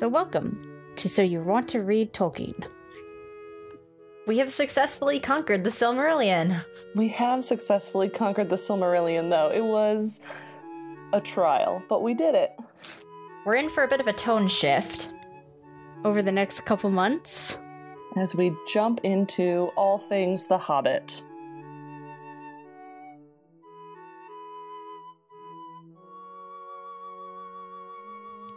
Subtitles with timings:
[0.00, 0.58] So, welcome
[0.96, 2.66] to So You Want to Read Tolkien.
[4.26, 6.64] We have successfully conquered the Silmarillion.
[6.94, 9.50] We have successfully conquered the Silmarillion, though.
[9.50, 10.20] It was
[11.12, 12.50] a trial, but we did it.
[13.44, 15.12] We're in for a bit of a tone shift.
[16.02, 17.58] Over the next couple months,
[18.16, 21.24] As we jump into all things The Hobbit.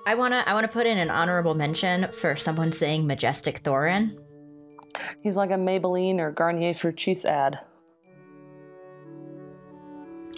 [0.06, 4.12] I wanna I wanna put in an honorable mention for someone saying majestic Thorin.
[5.22, 7.60] He's like a Maybelline or Garnier Fructis ad.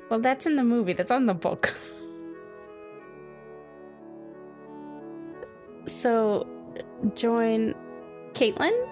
[0.09, 1.75] well, that's in the movie, that's on the book.
[5.87, 6.47] so,
[7.15, 7.73] join
[8.33, 8.87] Caitlin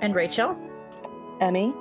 [0.00, 0.56] And Rachel?
[1.40, 1.74] Emmy,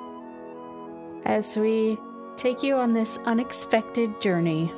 [1.25, 1.97] as we
[2.35, 4.71] take you on this unexpected journey.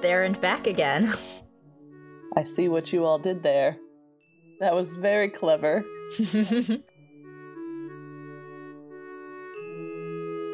[0.00, 1.12] There and back again.
[2.36, 3.76] I see what you all did there.
[4.60, 5.84] That was very clever.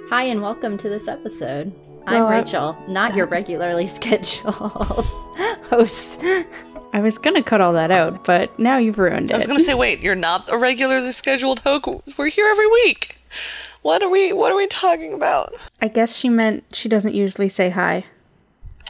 [0.09, 1.75] Hi and welcome to this episode.
[2.07, 4.55] I'm I- Rachel, not your regularly scheduled
[5.69, 6.21] host.
[6.93, 9.35] I was gonna cut all that out, but now you've ruined it.
[9.35, 12.17] I was gonna say, wait, you're not a regularly scheduled host.
[12.17, 13.19] We're here every week.
[13.83, 14.33] What are we?
[14.33, 15.51] What are we talking about?
[15.83, 18.05] I guess she meant she doesn't usually say hi.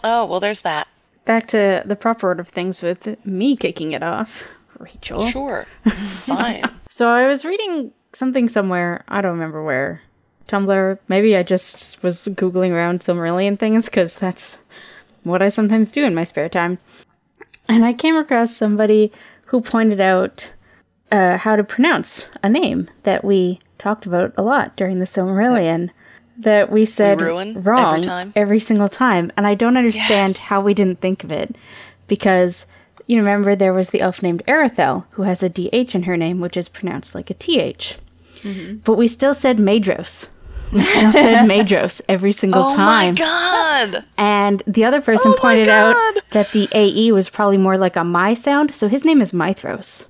[0.05, 0.89] Oh, well, there's that.
[1.27, 4.43] Back to the proper order of things with me kicking it off,
[4.79, 5.27] Rachel.
[5.27, 6.65] Sure, fine.
[6.89, 10.01] So I was reading something somewhere, I don't remember where.
[10.49, 10.99] Tumblr.
[11.09, 14.61] Maybe I just was Googling around Silmarillion things because that's
[15.25, 16.79] what I sometimes do in my spare time.
[17.69, 19.13] And I came across somebody
[19.47, 20.55] who pointed out
[21.11, 25.91] uh, how to pronounce a name that we talked about a lot during the Silmarillion.
[26.39, 28.33] That we said ruin every wrong time?
[28.37, 29.33] every single time.
[29.37, 30.49] And I don't understand Yes.
[30.49, 31.56] how we didn't think of it.
[32.09, 32.66] Because
[33.06, 36.41] you remember there was the elf named Aredhel who has a DH in her name,
[36.41, 37.97] which is pronounced like a TH.
[38.43, 38.77] Mm-hmm.
[38.84, 40.28] But we still said Madros.
[40.72, 43.15] We still said Madros every single oh time.
[43.19, 44.05] Oh my god!
[44.19, 45.97] And the other person Oh pointed out
[46.32, 50.06] that the AE was probably more like a my sound, so his name is Mithros.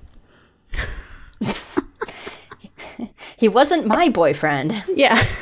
[3.37, 4.83] He wasn't my boyfriend.
[4.93, 5.23] Yeah.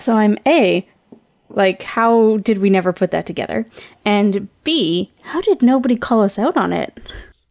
[0.00, 0.88] so I'm A,
[1.48, 3.66] like, how did we never put that together?
[4.04, 6.98] And B, how did nobody call us out on it?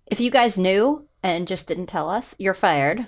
[0.08, 3.08] If you guys knew and just didn't tell us, you're fired.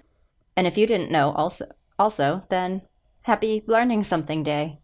[0.55, 1.65] And if you didn't know also
[1.97, 2.81] also, then
[3.23, 4.79] happy learning something day.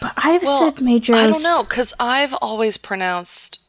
[0.00, 1.14] But I've Well, said Madros.
[1.14, 3.60] I don't know because I've always pronounced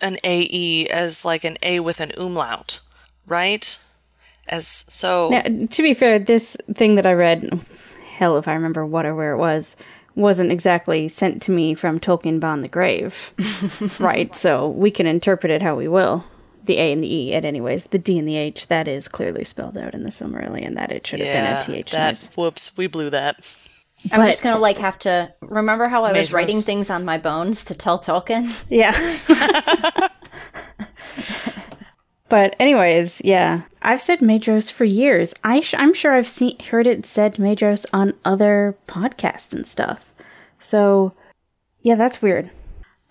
[0.00, 2.80] an AE as like an A with an umlaut,
[3.26, 3.78] right?
[4.48, 5.28] As so.
[5.28, 7.64] Now, to be fair, this thing that I read,
[8.20, 9.76] hell if I remember what or where it was,
[10.14, 13.32] wasn't exactly sent to me from Tolkien Beyond the Grave.
[13.98, 16.24] right, so we can interpret it how we will.
[16.66, 17.86] The A and the E, at anyways.
[17.86, 21.06] The D and the H, that is clearly spelled out in the Silmarillion that it
[21.06, 22.30] should have been a TH that noise.
[22.36, 23.36] whoops, we blew that.
[24.12, 26.32] I'm But- just gonna like have to remember how I was Madros.
[26.34, 28.52] writing things on my bones to tell Tolkien.
[28.68, 28.92] Yeah.
[32.30, 35.34] but anyways, yeah, I've said Madros for years.
[35.44, 40.12] I sh- I'm sure I've seen heard it said Madros on other podcasts and stuff.
[40.58, 41.12] So,
[41.82, 42.50] yeah, that's weird.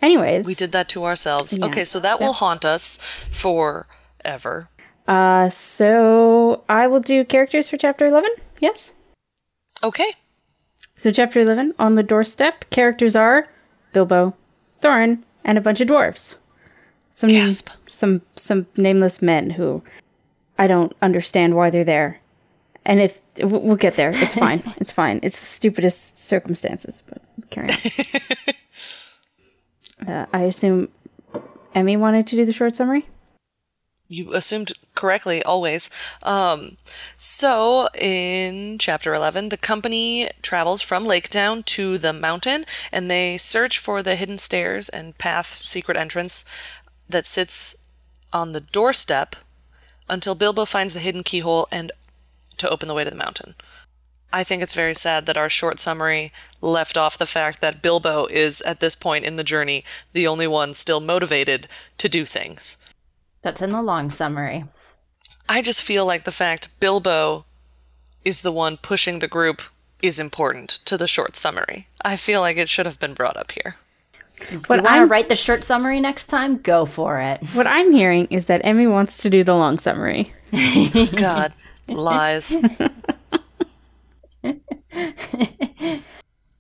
[0.02, 1.62] Anyways, We did that to ourselves.
[1.62, 2.97] Okay, so that will haunt us
[3.30, 4.69] forever.
[5.07, 8.31] Uh, so I will do characters for chapter eleven.
[8.59, 8.94] Yes.
[9.84, 10.12] Okay.
[10.96, 12.69] So chapter eleven on the doorstep.
[12.69, 13.50] Characters are
[13.91, 14.36] Bilbo,
[14.81, 16.38] Thorin, and a bunch of dwarves.
[17.12, 17.70] Some Gasp.
[17.88, 19.84] some some nameless men who
[20.58, 22.20] I don't understand why they're there.
[22.86, 24.64] And if we'll get there, it's fine.
[24.78, 25.19] it's fine.
[25.22, 27.75] It's the stupidest circumstances, but carry on.
[30.14, 30.90] uh, I assume
[31.75, 33.06] Emmy wanted to do the short summary.
[34.12, 35.88] You assumed correctly always.
[36.24, 36.78] Um,
[37.16, 43.38] so, in chapter 11, the company travels from Lake Town to the mountain and they
[43.38, 46.44] search for the hidden stairs and path secret entrance
[47.09, 47.75] that sits
[48.31, 49.35] on the doorstep
[50.07, 51.91] until Bilbo finds the hidden keyhole and
[52.57, 53.56] to open the way to the mountain.
[54.31, 58.27] I think it's very sad that our short summary left off the fact that Bilbo
[58.27, 59.83] is, at this point in the journey,
[60.13, 61.67] the only one still motivated
[61.97, 62.77] to do things.
[63.41, 64.65] That's in the long summary.
[65.47, 67.45] I just feel like the fact Bilbo
[68.23, 69.63] is the one pushing the group
[70.03, 71.88] is important to the short summary.
[72.06, 73.77] I feel like it should have been brought up here.
[74.39, 76.57] What you want to I'm write the short summary next time?
[76.57, 77.44] Go for it.
[77.53, 80.33] what I'm hearing is that Emmy wants to do the long summary.
[81.15, 81.53] God,
[81.88, 82.56] lies.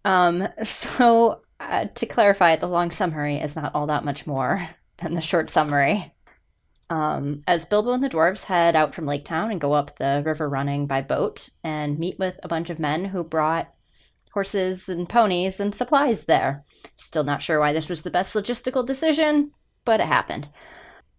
[0.05, 5.13] Um, so uh, to clarify, the long summary is not all that much more than
[5.13, 6.13] the short summary.
[6.89, 10.23] Um, as Bilbo and the dwarves head out from Lake Town and go up the
[10.25, 13.71] river running by boat and meet with a bunch of men who brought
[14.39, 16.63] horses and ponies and supplies there.
[16.95, 19.51] Still not sure why this was the best logistical decision,
[19.83, 20.47] but it happened.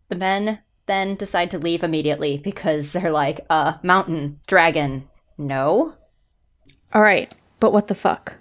[0.08, 5.06] The men then decide to leave immediately because they're like, uh, mountain, dragon,
[5.36, 5.92] no.
[6.94, 7.30] All right,
[7.60, 8.36] but what the fuck?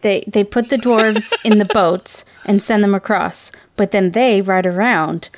[0.00, 4.40] They they put the dwarves in the boats and send them across, but then they
[4.40, 5.28] ride around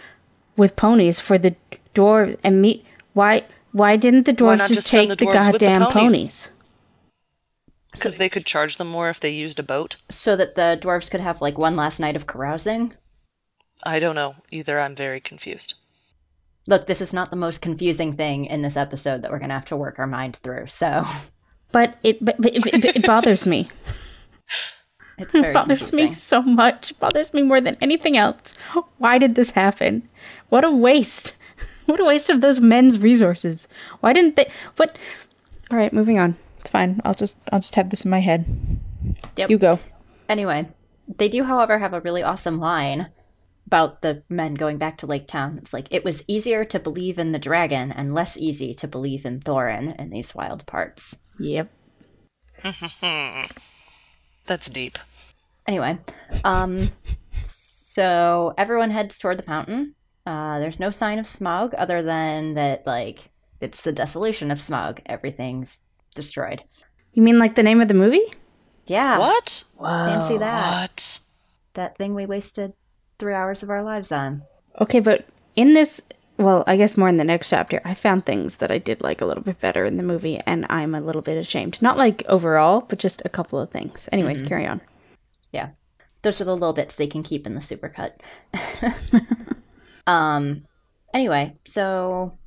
[0.57, 1.57] with ponies for the
[1.97, 2.85] dwarves and meet.
[3.13, 5.91] Why why didn't the dwarves not just, just take the the, dwarves with the goddamn
[5.91, 6.13] ponies?
[6.13, 6.51] ponies?
[7.93, 9.97] Because they could charge them more if they used a boat.
[10.11, 12.93] So that the dwarves could have like one last night of carousing.
[13.85, 14.79] I don't know either.
[14.79, 15.75] I'm very confused.
[16.67, 19.65] Look, this is not the most confusing thing in this episode that we're gonna have
[19.67, 20.67] to work our mind through.
[20.67, 21.03] So
[21.73, 23.69] But it but, but, but- but it bothers me.
[25.19, 26.93] it's very It bothers me so much.
[26.93, 28.55] It bothers me more than anything else.
[28.99, 30.09] Why did this happen?
[30.49, 31.35] What a waste.
[31.87, 33.67] What a waste of those men's resources.
[34.01, 34.99] Why didn't they what
[35.71, 36.37] All right, moving on.
[36.61, 37.01] It's fine.
[37.05, 38.47] I'll just I'll just have this in my head.
[39.37, 39.51] Yep.
[39.51, 39.79] You go.
[40.29, 40.69] Anyway,
[41.17, 43.11] they do, however, have a really awesome line
[43.67, 45.59] about the men going back to Lake Town.
[45.59, 49.27] It's like it was easier to believe in the dragon and less easy to believe
[49.27, 51.19] in Thorin in these wild parts.
[51.39, 51.71] Yep.
[54.47, 54.99] That's deep.
[55.67, 55.99] Anyway,
[56.45, 56.89] um,
[57.33, 59.95] so everyone heads toward the mountain.
[60.25, 65.01] Uh, there's no sign of Smaug other than that, like, it's the desolation of Smaug.
[65.07, 65.81] Everything's
[66.15, 66.63] destroyed.
[67.13, 68.33] You mean like the name of the movie?
[68.87, 69.19] Yeah.
[69.19, 69.65] What?
[69.79, 70.07] Wow.
[70.07, 70.91] Fancy that.
[70.91, 71.21] What?
[71.75, 72.75] That thing we wasted
[73.19, 74.43] three hours of our lives on.
[74.81, 75.27] Okay, but
[75.57, 76.03] in this,
[76.37, 79.21] well, I guess more in the next chapter, I found things that I did like
[79.21, 81.81] a little bit better in the movie, and I'm a little bit ashamed.
[81.83, 84.09] Not like overall, but just a couple of things.
[84.13, 84.81] Anyways, carry on.
[85.53, 85.71] Yeah.
[86.23, 88.13] Those are the little bits they can keep in the supercut.
[90.07, 90.65] um
[91.13, 92.38] anyway, so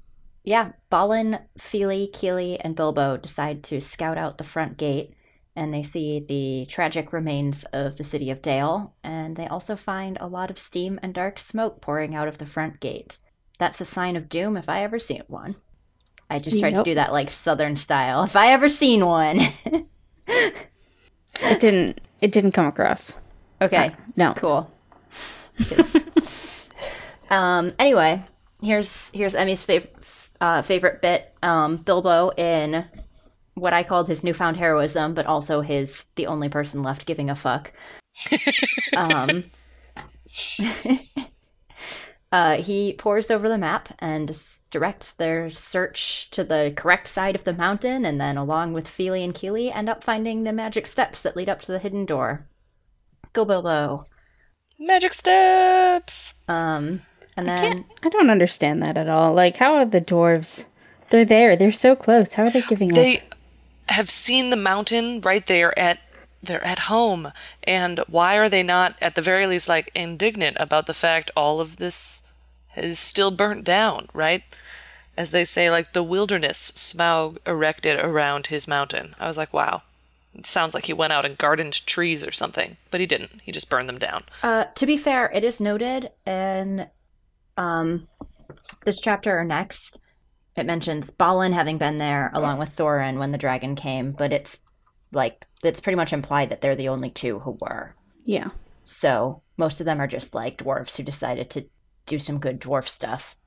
[0.44, 5.14] yeah, Balin, Fili, Kili, and Bilbo decide to scout out the front gate
[5.56, 10.18] and they see the tragic remains of the city of Dale, and they also find
[10.20, 13.18] a lot of steam and dark smoke pouring out of the front gate.
[13.60, 15.56] That's a sign of doom if I ever seen one.
[16.30, 18.24] I just tried to do that like southern style.
[18.24, 19.40] If I ever seen one.
[21.44, 22.00] It didn't.
[22.22, 23.18] It didn't come across.
[23.62, 23.92] okay.
[24.16, 24.34] No.
[24.36, 24.72] Cool.
[27.30, 27.74] um.
[27.78, 28.24] Anyway,
[28.62, 30.01] here's here's Emmy's fav-
[30.42, 31.34] uh, favorite bit.
[31.42, 32.86] Um, Bilbo in
[33.54, 37.36] what I called his newfound heroism, but also his the only person left giving a
[37.36, 37.72] fuck.
[38.98, 39.46] um.
[42.32, 44.40] Uh, he pores over the map and
[44.70, 49.22] directs their search to the correct side of the mountain, and then, along with Fili
[49.22, 52.48] and Kili, end up finding the magic steps that lead up to the hidden door.
[53.34, 54.06] Go Bilbo.
[54.80, 56.36] Magic steps.
[56.48, 57.02] Um,
[57.42, 59.34] and then Can't, I don't understand that at all.
[59.34, 60.66] Like, how are the dwarves?
[61.10, 61.56] They're there.
[61.56, 62.34] They're so close.
[62.34, 62.96] How are they giving up?
[62.96, 63.24] They
[63.90, 66.00] have seen the mountain right there at
[66.44, 67.32] they're at home.
[67.64, 71.60] And why are they not at the very least like indignant about the fact all
[71.60, 72.32] of this
[72.76, 74.44] is still burnt down, right?
[75.18, 79.14] As they say, like the wilderness Smaug erected around his mountain.
[79.20, 79.84] I was like, wow.
[80.34, 83.42] It sounds like he went out and gardened trees or something, but he didn't.
[83.44, 84.24] He just burned them down.
[84.42, 86.88] Uh, to be fair, it is noted in
[87.58, 88.08] um,
[88.86, 90.00] this chapter or next.
[90.56, 94.58] It mentions Balin having been there along with Thorin when the dragon came, but it's
[95.14, 97.96] like it's pretty much implied that they're the only two who were.
[98.26, 98.50] yeah.
[98.84, 101.66] So most of them are just like dwarves who decided to
[102.06, 103.38] do some good dwarf stuff.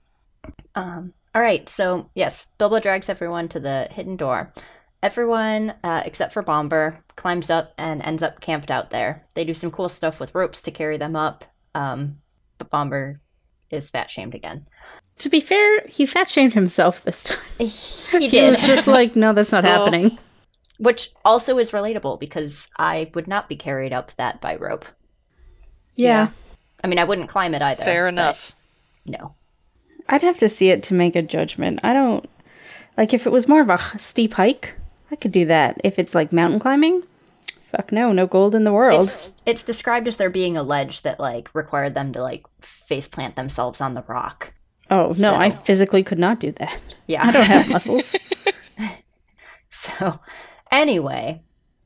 [0.74, 4.52] Um, all right, so yes, Bilbo drags everyone to the hidden door.
[5.02, 9.26] Everyone, uh, except for Bombur, climbs up and ends up camped out there.
[9.34, 11.44] They do some cool stuff with ropes to carry them up,
[11.74, 12.18] um,
[12.56, 13.20] but Bombur
[13.74, 14.66] is fat shamed again.
[15.18, 17.38] To be fair, he fat shamed himself this time.
[17.58, 20.18] He He was just like, no, that's not happening.
[20.78, 24.86] which also is relatable because I would not be carried up that by rope.
[25.96, 26.30] Yeah.
[26.82, 27.82] I mean, I wouldn't climb it either.
[27.82, 28.54] Fair enough.
[29.06, 29.34] No.
[30.08, 31.80] I'd have to see it to make a judgment.
[31.82, 32.28] I don't
[32.96, 34.74] like if it was more of a steep hike.
[35.10, 35.80] I could do that.
[35.84, 37.04] If it's like mountain climbing,
[37.74, 39.04] fuck no, no gold in the world.
[39.04, 43.08] It's it's described as there being a ledge that like required them to like face
[43.08, 44.52] plant themselves on the rock.
[44.90, 46.78] oh no, I physically could not do that.
[47.06, 47.26] Yeah.
[47.26, 48.16] I don't have muscles.
[49.68, 50.20] so
[50.70, 51.42] anyway,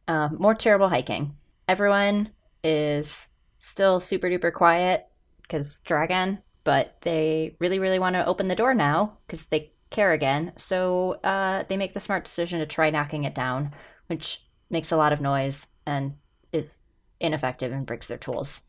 [0.06, 1.34] um, more terrible hiking.
[1.66, 2.30] Everyone
[2.64, 3.28] is
[3.58, 5.06] still super duper quiet
[5.42, 10.12] because dragon, but they really really want to open the door now because they care
[10.12, 10.52] again.
[10.56, 13.74] So uh, they make the smart decision to try knocking it down,
[14.08, 16.14] which makes a lot of noise and
[16.52, 16.80] is
[17.20, 18.62] ineffective and breaks their tools.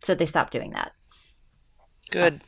[0.00, 0.92] So they stop doing that.
[2.10, 2.40] Good.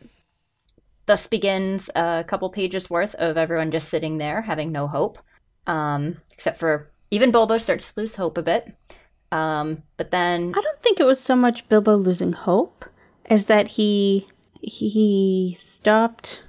[1.04, 5.18] thus begins a couple pages worth of everyone just sitting there having no hope.
[5.66, 8.74] Um, except for even Bilbo starts to lose hope a bit.
[9.32, 12.84] Um, but then I don't think it was so much Bilbo losing hope
[13.26, 14.28] as that he
[14.62, 16.42] he stopped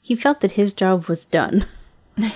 [0.00, 1.66] he felt that his job was done.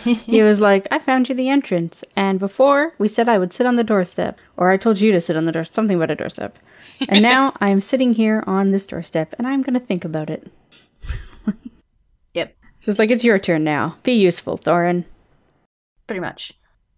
[0.04, 3.66] he was like, I found you the entrance, and before we said I would sit
[3.66, 6.14] on the doorstep, or I told you to sit on the door, something about a
[6.16, 6.58] doorstep.
[7.10, 10.50] And now I am sitting here on this doorstep, and I'm gonna think about it.
[12.34, 13.96] Yep, Just like it's your turn now.
[14.02, 15.04] Be useful, Thorin.
[16.06, 16.52] pretty much.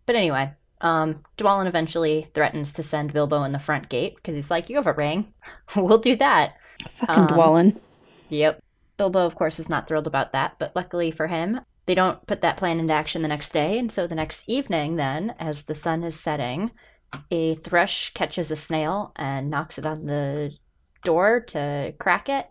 [0.07, 4.51] But anyway, um, Dwalin eventually threatens to send Bilbo in the front gate because he's
[4.51, 5.33] like, "You have a ring,
[5.77, 6.55] we'll do that."
[6.97, 7.81] Fucking Um, Dwalin.
[8.31, 8.63] Yep.
[8.97, 12.43] Bilbo, of course, is not thrilled about that, but luckily for him, they don't put
[12.43, 13.79] that plan into action the next day.
[13.79, 16.71] And so the next evening, then, as the sun is setting,
[17.31, 20.55] a thrush catches a snail and knocks it on the
[21.03, 22.47] door to crack it.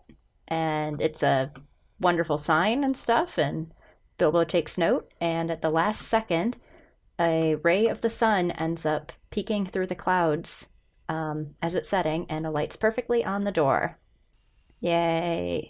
[0.48, 1.52] And it's a
[2.00, 3.38] wonderful sign and stuff.
[3.38, 3.72] And
[4.18, 5.08] Bilbo takes note.
[5.20, 6.56] And at the last second,
[7.20, 10.66] a ray of the sun ends up peeking through the clouds
[11.08, 14.00] um, as it's setting and alights perfectly on the door.
[14.80, 15.68] Yay.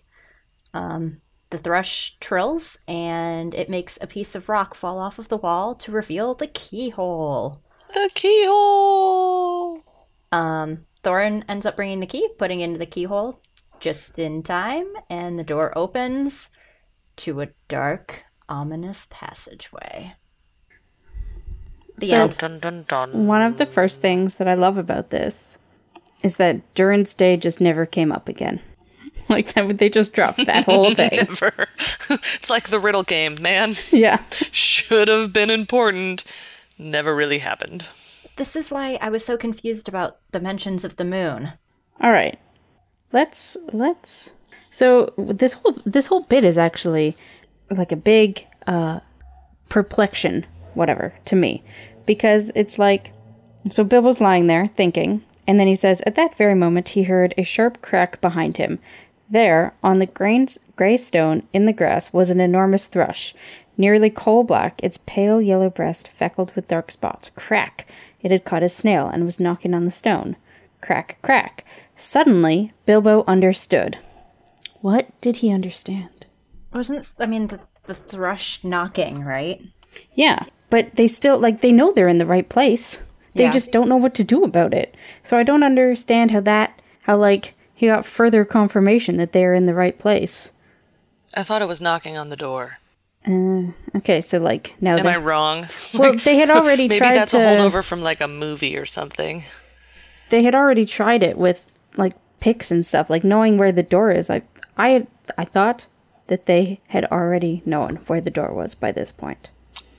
[0.72, 5.36] Um, the thrush trills and it makes a piece of rock fall off of the
[5.36, 7.62] wall to reveal the keyhole.
[7.94, 9.82] The keyhole.
[10.30, 13.40] Um, Thorin ends up bringing the key, putting it into the keyhole
[13.80, 16.50] just in time, and the door opens
[17.16, 20.14] to a dark, ominous passageway.
[21.96, 22.36] The So- end.
[22.38, 23.26] Dun dun dun.
[23.26, 25.58] One of the first things that I love about this
[26.22, 28.60] is that Durin's Day just never came up again.
[29.28, 31.10] Like that, they just dropped that whole thing.
[31.12, 31.52] Never.
[31.78, 33.74] it's like the riddle game, man.
[33.90, 34.22] yeah.
[34.30, 36.24] Should have been important.
[36.78, 37.86] Never really happened.
[38.36, 41.52] This is why I was so confused about the mentions of the moon.
[42.00, 42.38] All right.
[43.12, 44.32] Let's let's.
[44.70, 47.16] So this whole this whole bit is actually
[47.70, 49.00] like a big uh
[49.68, 51.62] perplexion, whatever, to me,
[52.06, 53.12] because it's like
[53.68, 57.34] so Bilbo's lying there thinking, and then he says, at that very moment he heard
[57.36, 58.78] a sharp crack behind him.
[59.30, 63.34] There, on the grains, gray stone in the grass, was an enormous thrush,
[63.76, 67.30] nearly coal black, its pale yellow breast feckled with dark spots.
[67.34, 67.86] Crack!
[68.20, 70.36] It had caught a snail and was knocking on the stone.
[70.80, 71.64] Crack, crack.
[71.94, 73.98] Suddenly, Bilbo understood.
[74.80, 76.26] What did he understand?
[76.72, 79.60] Wasn't I mean the, the thrush knocking, right?
[80.14, 83.00] Yeah, but they still, like, they know they're in the right place.
[83.34, 83.50] They Yeah.
[83.50, 84.96] just don't know what to do about it.
[85.22, 89.66] So I don't understand how that, how, like, he got further confirmation that they're in
[89.66, 90.50] the right place.
[91.36, 92.78] I thought it was knocking on the door.
[93.94, 95.68] Okay, so, like, now Am they, I wrong?
[95.94, 97.38] Well, they had already Maybe tried Maybe that's to.
[97.38, 99.44] a holdover from like a movie or something.
[100.30, 104.10] They had already tried it with, like, picks and stuff, like, knowing where the door
[104.10, 104.28] is.
[104.28, 104.42] I,
[104.76, 105.06] I,
[105.36, 105.86] I thought
[106.26, 109.52] that they had already known where the door was by this point.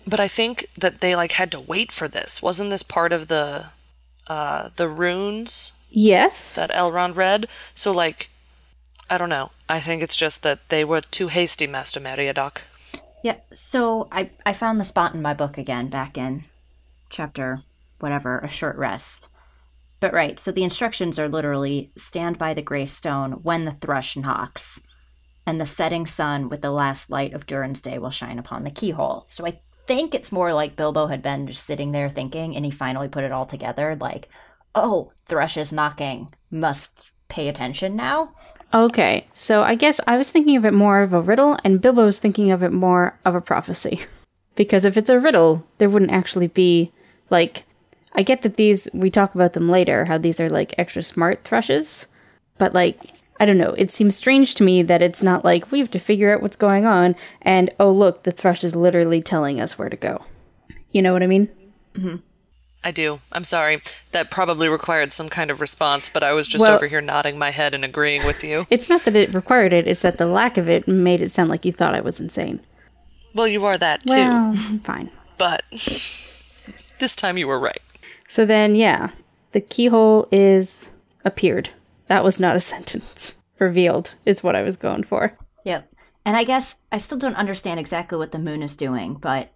[0.05, 2.41] But I think that they like had to wait for this.
[2.41, 3.67] Wasn't this part of the
[4.27, 6.55] uh the runes Yes.
[6.55, 7.47] that Elrond read?
[7.73, 8.29] So like
[9.09, 9.51] I don't know.
[9.67, 12.57] I think it's just that they were too hasty, Master Meriadoc.
[13.23, 16.45] Yeah, so I, I found the spot in my book again back in
[17.09, 17.63] chapter
[17.99, 19.29] whatever, a short rest.
[19.99, 24.15] But right, so the instructions are literally stand by the gray stone when the thrush
[24.15, 24.79] knocks,
[25.45, 28.71] and the setting sun with the last light of Durin's day will shine upon the
[28.71, 29.25] keyhole.
[29.27, 32.71] So I think it's more like Bilbo had been just sitting there thinking, and he
[32.71, 34.29] finally put it all together like,
[34.75, 38.33] oh, thrush is knocking, must pay attention now.
[38.73, 42.19] Okay, so I guess I was thinking of it more of a riddle, and Bilbo's
[42.19, 44.01] thinking of it more of a prophecy.
[44.55, 46.91] because if it's a riddle, there wouldn't actually be,
[47.29, 47.63] like,
[48.13, 51.43] I get that these, we talk about them later, how these are, like, extra smart
[51.43, 52.07] thrushes,
[52.57, 52.99] but, like,
[53.39, 55.99] I don't know, it seems strange to me that it's not like, we have to
[55.99, 59.89] figure out what's going on, and oh, look, the thrush is literally telling us where
[59.89, 60.25] to go.
[60.91, 61.49] You know what I mean?
[61.95, 62.17] Mm-hmm.
[62.83, 63.19] I do.
[63.31, 63.81] I'm sorry.
[64.11, 67.37] That probably required some kind of response, but I was just Well- over here nodding
[67.37, 68.67] my head and agreeing with you.
[68.69, 71.49] It's not that it required it, it's that the lack of it made it sound
[71.49, 72.61] like you thought I was insane.
[73.35, 75.11] Well, you are that too, Well, fine.
[75.37, 77.81] but this time you were right.
[78.27, 79.09] So then, yeah,
[79.51, 80.91] the keyhole is
[81.25, 81.69] appeared.
[82.07, 83.35] That was not a sentence.
[83.59, 85.37] Revealed is what I was going for.
[85.65, 85.91] Yep.
[86.25, 89.49] And I guess I still don't understand exactly what the moon is doing, but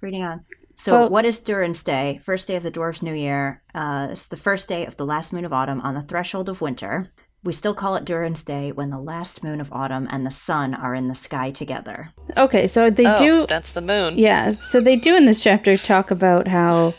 [0.00, 0.44] reading on.
[0.76, 2.20] So, Well- what is Durin's Day?
[2.22, 3.62] First day of the Dwarf's New Year.
[3.74, 6.60] Uh, it's the first day of the last moon of autumn on the threshold of
[6.60, 7.08] winter.
[7.42, 10.74] We still call it Durin's Day when the last moon of autumn and the sun
[10.74, 12.10] are in the sky together.
[12.36, 13.46] Okay, so they Oh, do.
[13.46, 14.18] that's the moon.
[14.18, 16.94] Yeah, so they do in this chapter talk about how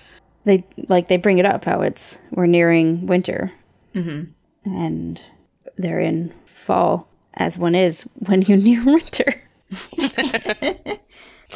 [0.46, 3.51] they like they bring it up how it's we're nearing winter,
[3.93, 4.31] mm-hmm.
[4.74, 5.22] and
[5.77, 9.34] they're in fall, as one is when you near winter.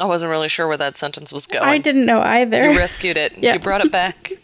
[0.00, 1.64] I wasn't really sure where that sentence was going.
[1.64, 2.70] I didn't know either.
[2.70, 3.36] You rescued it.
[3.38, 3.54] Yeah.
[3.54, 4.32] You brought it back.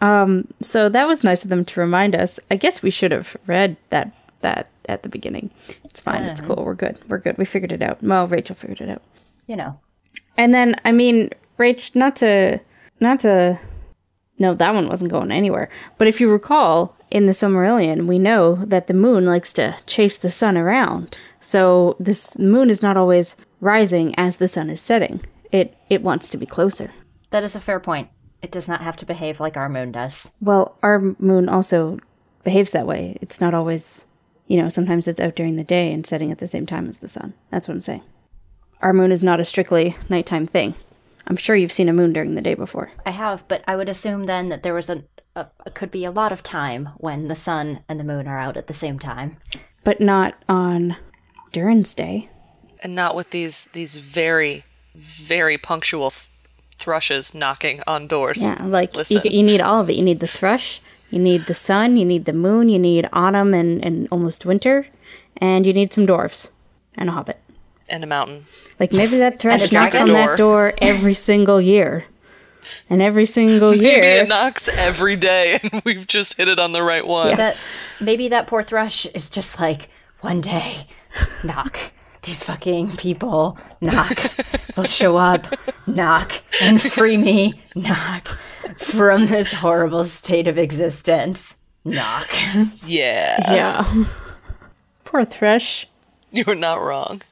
[0.00, 2.40] Um, so that was nice of them to remind us.
[2.50, 4.10] I guess we should have read that
[4.40, 5.52] that at the beginning.
[5.84, 6.24] It's fine.
[6.24, 6.64] It's cool.
[6.64, 6.98] We're good.
[7.06, 7.38] We're good.
[7.38, 8.02] We figured it out.
[8.02, 9.02] Well, Rachel figured it out.
[9.46, 9.78] You know.
[10.36, 12.60] And then I mean, Rach, not to
[12.98, 13.60] not to
[14.40, 15.68] no, that one wasn't going anywhere.
[15.98, 20.18] But if you recall, in the Silmarillion, we know that the moon likes to chase
[20.18, 21.16] the sun around.
[21.38, 25.22] So this moon is not always rising as the sun is setting.
[25.50, 26.90] It it wants to be closer.
[27.30, 28.10] That is a fair point.
[28.42, 30.30] It does not have to behave like our moon does.
[30.40, 31.98] Well, our moon also
[32.44, 33.16] behaves that way.
[33.22, 34.06] It's not always,
[34.48, 36.98] you know, sometimes it's out during the day and setting at the same time as
[36.98, 37.34] the sun.
[37.50, 38.02] That's what I'm saying.
[38.80, 40.74] Our moon is not a strictly nighttime thing.
[41.28, 42.90] I'm sure you've seen a moon during the day before.
[43.06, 45.04] I have, but I would assume then that there was a,
[45.36, 48.40] a, a could be a lot of time when the sun and the moon are
[48.40, 49.36] out at the same time.
[49.84, 50.96] But not on
[51.52, 52.28] Durin's day.
[52.82, 56.28] And not with these these very, very punctual th-
[56.78, 58.42] thrushes knocking on doors.
[58.42, 59.22] Yeah, like you, Listen.
[59.24, 59.94] you need all of it.
[59.96, 63.54] You need the thrush, you need the sun, you need the moon, you need autumn
[63.54, 64.86] and, and almost winter,
[65.36, 66.50] and you need some dwarves
[66.96, 67.38] and a hobbit.
[67.88, 68.46] And a mountain.
[68.80, 70.26] Like maybe that thrush knocks on dragon.
[70.30, 72.06] that door every single year.
[72.88, 76.72] And every single year, Maybe it knocks every day and we've just hit it on
[76.72, 77.36] the right one.
[77.36, 77.56] That
[78.00, 79.88] maybe that poor thrush is just like
[80.20, 80.86] one day,
[81.44, 81.78] knock.
[82.22, 84.16] These fucking people, knock.
[84.74, 85.46] They'll show up,
[85.86, 88.28] knock, and free me, knock,
[88.78, 91.56] from this horrible state of existence.
[91.84, 92.28] Knock.
[92.84, 93.52] Yeah.
[93.52, 94.04] Yeah.
[95.04, 95.88] Poor thrush.
[96.30, 97.22] You're not wrong.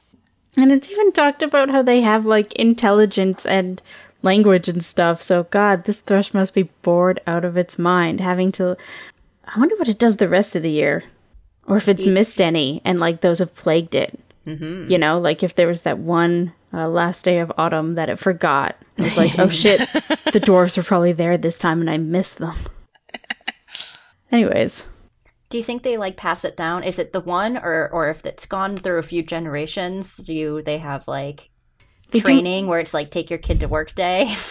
[0.57, 3.81] And it's even talked about how they have like intelligence and
[4.21, 5.21] language and stuff.
[5.21, 8.75] So God, this thrush must be bored out of its mind having to
[9.45, 11.03] I wonder what it does the rest of the year.
[11.65, 14.19] Or if it's missed any and like those have plagued it.
[14.45, 14.89] Mm-hmm.
[14.89, 18.17] You know, like if there was that one uh, last day of autumn that it
[18.19, 18.75] forgot.
[18.97, 19.79] It was like, oh shit,
[20.33, 22.55] the dwarves were probably there this time and I missed them.
[24.31, 24.87] Anyways,
[25.49, 26.83] Do you think they like pass it down?
[26.83, 30.15] Is it the one, or or if it's gone through a few generations?
[30.17, 31.49] Do you they have like
[32.11, 34.33] They do- training where it's like take your kid to work day?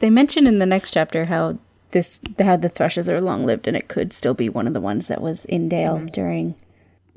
[0.00, 1.58] They mention in the next chapter how
[1.92, 4.80] this how the thrushes are long lived and it could still be one of the
[4.80, 6.56] ones that was in Dale during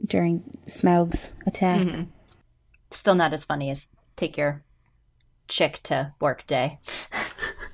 [0.03, 2.08] during Smaug's attack.
[2.91, 4.63] Still not as funny as take your
[5.47, 6.79] chick to work day.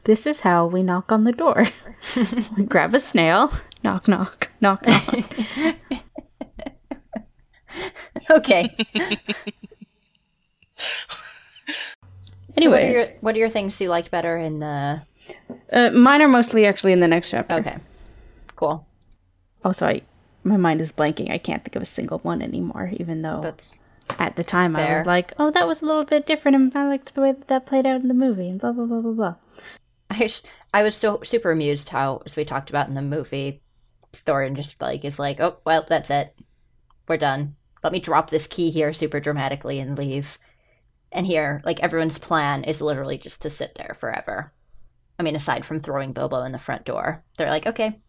[0.04, 1.68] This is how we knock on the door.
[2.58, 3.52] we grab a snail,
[3.84, 5.16] knock knock, knock knock.
[8.30, 8.68] Okay.
[10.76, 15.02] So what, are Anyways, your, what are your things you liked better in the?
[15.72, 17.56] uh, mine are mostly actually in the next chapter.
[17.56, 17.78] Okay,
[18.56, 18.86] cool.
[19.64, 20.02] Also, I
[20.44, 21.32] my mind is blanking.
[21.32, 23.80] I can't think of a single one anymore, even though That's
[24.20, 26.88] at the time I was like, "Oh, that was a little bit different," and I
[26.88, 29.12] liked the way that that played out in the movie, and blah blah blah blah
[29.14, 29.36] blah.
[30.10, 33.62] I sh- I was so super amused how as we talked about in the movie,
[34.14, 36.36] Thorin just like is like, oh well, that's it,
[37.08, 37.56] we're done.
[37.84, 40.38] Let me drop this key here super dramatically and leave.
[41.12, 44.54] And here, like everyone's plan is literally just to sit there forever.
[45.20, 48.00] I mean, aside from throwing Bilbo in the front door, they're like, okay,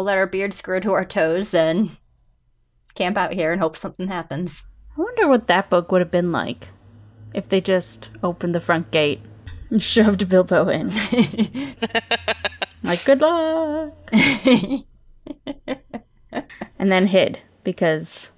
[0.00, 1.90] we'll let our beards grow to our toes and
[2.94, 4.64] camp out here and hope something happens.
[4.96, 6.68] I wonder what that book would have been like
[7.34, 9.20] if they just opened the front gate
[9.68, 10.88] and shoved Bilbo in.
[12.82, 13.92] like, good luck.
[16.78, 18.30] and then hid because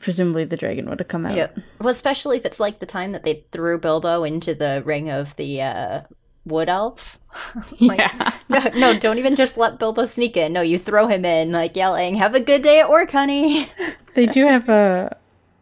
[0.00, 1.34] presumably the dragon would have come out.
[1.34, 1.58] Yep.
[1.80, 5.34] Well, especially if it's like the time that they threw Bilbo into the ring of
[5.36, 6.00] the uh,
[6.48, 7.18] wood elves.
[7.80, 8.32] Like, Yeah.
[8.48, 10.52] No, no, don't even just let Bilbo sneak in.
[10.52, 13.70] No, you throw him in, like yelling, "Have a good day at work, honey."
[14.14, 15.16] They do have a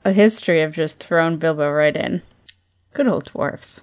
[0.05, 2.22] a history of just throwing Bilbo right in.
[2.94, 3.83] Good old dwarfs.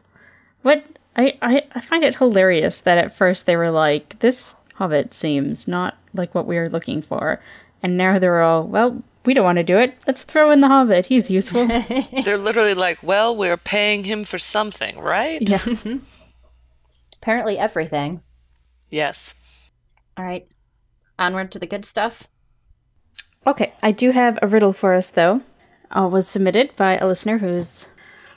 [0.64, 0.84] What
[1.16, 5.68] I, I I find it hilarious that at first they were like, this hobbit seems
[5.68, 7.40] not like what we are looking for.
[7.84, 9.96] And now they're all, well, we don't want to do it.
[10.08, 11.06] Let's throw in the hobbit.
[11.08, 11.68] He's useful.
[11.68, 15.42] They're literally like, well, we're paying him for something, right?
[15.48, 15.98] yeah.
[17.24, 18.22] Apparently, everything.
[18.90, 19.42] Yes.
[20.18, 20.46] All right,
[21.18, 22.28] onward to the good stuff.
[23.48, 25.42] Okay, I do have a riddle for us though.
[25.90, 27.88] Uh, was submitted by a listener who's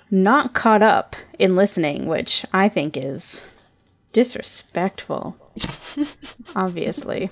[0.09, 3.45] not caught up in listening, which I think is
[4.13, 5.37] disrespectful.
[6.57, 7.31] obviously.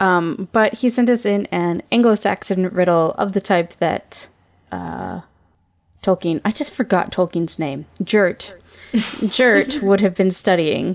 [0.00, 4.28] Um, but he sent us in an Anglo-Saxon riddle of the type that
[4.72, 5.20] uh,
[6.02, 6.40] Tolkien.
[6.42, 7.84] I just forgot Tolkien's name.
[8.02, 8.54] Jurt.
[8.96, 10.94] Jurt would have been studying.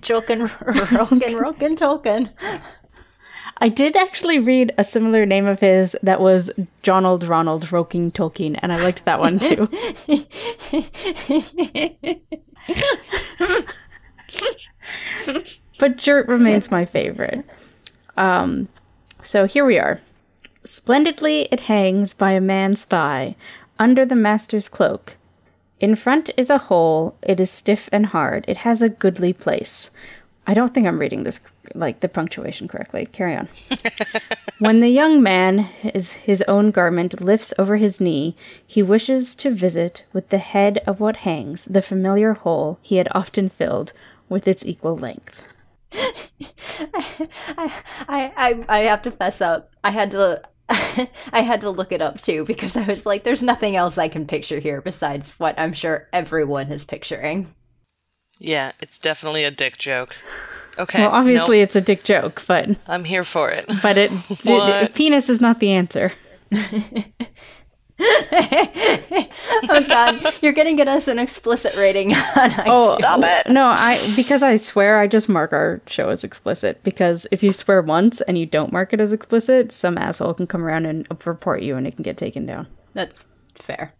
[0.00, 2.30] Jolkin, Roken, Roken, Tolkien.
[3.60, 6.50] I did actually read a similar name of his that was
[6.82, 9.68] Donald Ronald Roking Tolkien, and I liked that one too.
[15.78, 17.44] but Jurt remains my favorite.
[18.16, 18.68] Um,
[19.20, 20.00] so here we are.
[20.64, 23.34] Splendidly it hangs by a man's thigh,
[23.78, 25.17] under the master's cloak.
[25.80, 29.90] In front is a hole, it is stiff and hard, it has a goodly place.
[30.46, 31.40] I don't think I'm reading this
[31.74, 33.04] like the punctuation correctly.
[33.06, 33.50] Carry on.
[34.58, 38.34] when the young man his, his own garment lifts over his knee,
[38.66, 43.08] he wishes to visit with the head of what hangs the familiar hole he had
[43.12, 43.92] often filled
[44.30, 45.44] with its equal length.
[47.58, 47.72] I,
[48.08, 49.70] I I have to fess up.
[49.84, 50.42] I had to
[51.32, 54.08] I had to look it up too because I was like, there's nothing else I
[54.08, 57.54] can picture here besides what I'm sure everyone is picturing.
[58.40, 60.14] Yeah, it's definitely a dick joke.
[60.78, 61.00] Okay.
[61.02, 63.66] Well, obviously nope, it's a dick joke, but I'm here for it.
[63.82, 64.10] but it,
[64.44, 64.84] What?
[64.84, 66.12] it- penis is not the answer.
[68.00, 72.64] oh god, you're gonna get us an explicit rating on iTunes.
[72.66, 73.50] Oh, Stop it.
[73.50, 77.52] No, I because I swear I just mark our show as explicit because if you
[77.52, 81.06] swear once and you don't mark it as explicit, some asshole can come around and
[81.26, 82.66] report you and it can get taken down.
[82.94, 83.92] That's fair.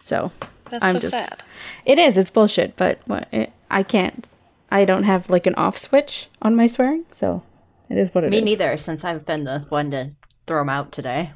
[0.00, 0.32] So
[0.70, 1.44] That's I'm so just- sad.
[1.84, 2.16] it is.
[2.16, 4.26] It's bullshit, but what it, I can't.
[4.70, 7.42] I don't have like an off switch on my swearing, so
[7.90, 8.40] it is what it is.
[8.40, 10.12] Me neither, since I've been the one to
[10.46, 11.32] throw them out today.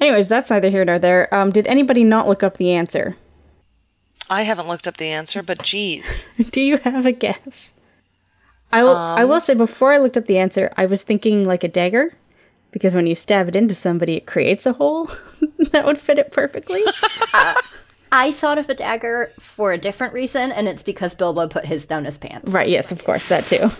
[0.00, 1.32] Anyways, that's neither here nor there.
[1.34, 3.16] Um, did anybody not look up the answer?
[4.28, 6.26] I haven't looked up the answer, but geez.
[6.50, 7.74] Do you have a guess?
[8.72, 8.96] I will.
[8.96, 11.68] I Um, will say before I looked up the answer, I was thinking like a
[11.68, 12.14] dagger,
[12.72, 15.10] because when you stab it into somebody, it creates a hole
[15.72, 16.82] that would fit it perfectly.
[18.12, 21.84] I thought of a dagger for a different reason, and it's because Bilbo put his
[21.86, 22.50] down his pants.
[22.52, 22.68] right?
[22.68, 23.70] Yes, of course that too.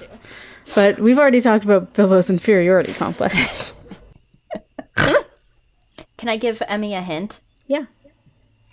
[0.74, 3.74] But we've already talked about Bilbo's inferiority complex.
[6.16, 7.40] Can I give Emmy a hint?
[7.66, 7.86] yeah.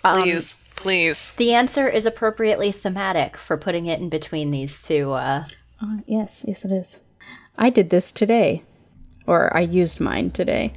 [0.04, 1.36] Please, please.
[1.36, 5.12] The answer is appropriately thematic for putting it in between these two.
[5.12, 5.44] Uh,
[5.80, 7.00] Uh, yes, yes, it is.
[7.56, 8.62] I did this today,
[9.26, 10.74] or I used mine today.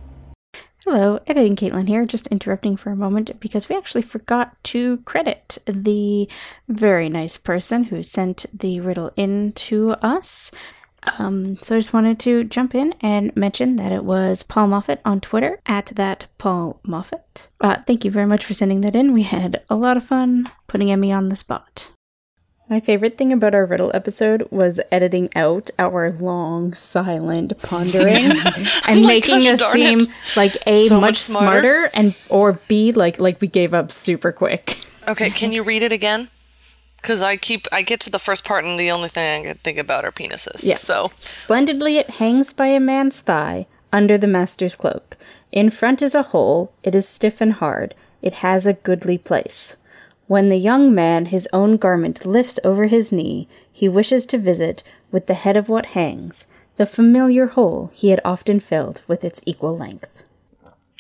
[0.84, 5.58] Hello, editing Caitlin here, just interrupting for a moment because we actually forgot to credit
[5.66, 6.30] the
[6.68, 10.52] very nice person who sent the riddle in to us.
[11.20, 15.02] Um, so I just wanted to jump in and mention that it was Paul Moffat
[15.06, 17.48] on Twitter at that Paul Moffat.
[17.62, 19.14] Uh, thank you very much for sending that in.
[19.14, 21.92] We had a lot of fun putting Emmy on the spot.
[22.68, 28.44] My favorite thing about our riddle episode was editing out our long, silent ponderings
[28.88, 30.08] and my making gosh, us seem it.
[30.36, 31.90] like a So much much smarter.
[31.90, 34.80] smarter and or b like like we gave up super quick.
[35.08, 36.30] Okay, can you read it again?
[36.98, 39.58] Because I keep I get to the first part and the only thing I can
[39.58, 40.68] think about are penises.
[40.68, 40.76] Yeah.
[40.76, 45.16] So Splendidly it hangs by a man's thigh under the master's cloak.
[45.52, 49.78] In front is a hole, it is stiff and hard, it has a goodly place.
[50.28, 54.84] When the young man his own garment lifts over his knee, he wishes to visit,
[55.12, 59.42] with the head of what hangs, the familiar hole he had often filled with its
[59.46, 60.10] equal length.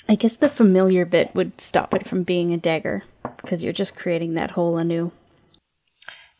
[0.08, 3.04] I guess the familiar bit would stop it from being a dagger,
[3.42, 5.12] because you're just creating that hole anew.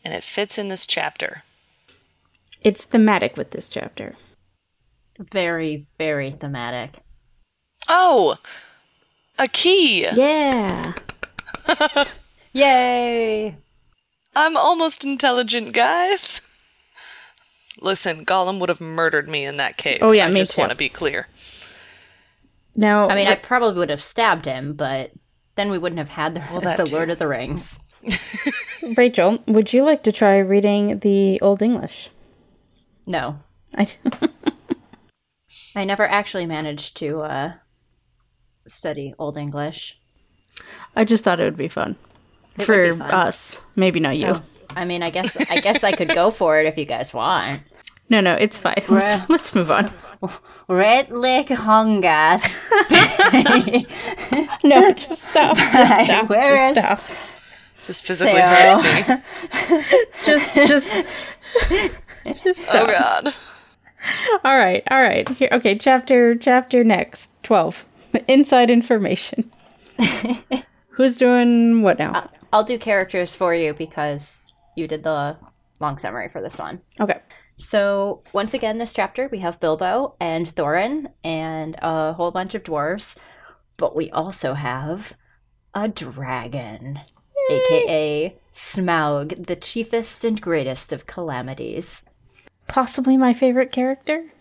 [0.06, 1.42] And it fits in this chapter.
[2.62, 4.14] It's thematic with this chapter.
[5.18, 7.00] very, very thematic.
[7.88, 8.36] Oh,
[9.36, 10.06] a key.
[10.14, 10.92] Yeah!
[12.52, 13.56] Yay!
[14.36, 16.40] I'm almost intelligent, guys.
[17.80, 19.98] Listen, Gollum would have murdered me in that cave.
[20.02, 20.60] Oh, yeah, I me just too.
[20.60, 21.26] want to be clear.
[22.76, 25.10] Now, I mean, I probably would have stabbed him, but
[25.56, 26.94] then we wouldn't have had the, that the.
[26.94, 27.80] Lord of the Rings.
[28.96, 32.10] Rachel, would you like to try reading the Old English?
[33.06, 33.38] No,
[33.74, 33.86] I,
[35.76, 37.52] I never actually managed to uh,
[38.66, 39.98] study Old English.
[40.94, 41.96] I just thought it would be fun
[42.58, 43.10] It for would be fun.
[43.10, 43.60] us.
[43.76, 44.42] Maybe not you.
[44.74, 47.60] I mean, I guess I guess I could go for it if you guys want.
[48.08, 48.82] No, no, it's fine.
[48.88, 49.90] Let's, let's move on.
[50.68, 52.40] Red Lick Hongas.
[54.62, 55.56] No, just stop.
[55.56, 56.28] Just stop.
[56.28, 57.00] Where is Stop.
[57.86, 58.80] This physically Theo.
[58.80, 59.82] hurts me.
[60.24, 60.96] Just, just,
[62.42, 62.88] just oh, stop.
[62.88, 63.34] Oh God.
[64.44, 65.28] All right, all right.
[65.28, 65.76] Here, okay.
[65.76, 67.30] Chapter, chapter next.
[67.44, 67.86] Twelve.
[68.28, 69.52] Inside information.
[70.90, 72.12] Who's doing what now?
[72.12, 75.36] Uh, I'll do characters for you because you did the
[75.80, 76.80] long summary for this one.
[77.00, 77.20] Okay.
[77.58, 82.62] So, once again, this chapter we have Bilbo and Thorin and a whole bunch of
[82.64, 83.16] dwarves,
[83.76, 85.16] but we also have
[85.74, 87.00] a dragon,
[87.50, 92.02] aka Smaug, the chiefest and greatest of calamities.
[92.68, 94.32] Possibly my favorite character.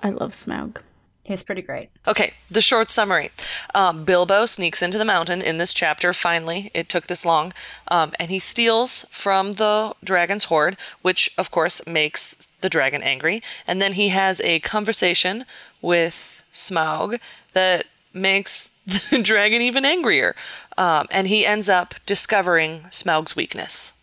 [0.00, 0.78] I love Smaug.
[1.22, 1.90] He's pretty great.
[2.08, 3.30] Okay, the short summary.
[3.74, 6.70] Um, Bilbo sneaks into the mountain in this chapter, finally.
[6.74, 7.52] It took this long.
[7.88, 13.42] Um, and he steals from the dragon's hoard, which, of course, makes the dragon angry.
[13.66, 15.44] And then he has a conversation
[15.80, 17.20] with Smaug
[17.52, 20.34] that makes the dragon even angrier.
[20.76, 23.94] Um, and he ends up discovering Smaug's weakness.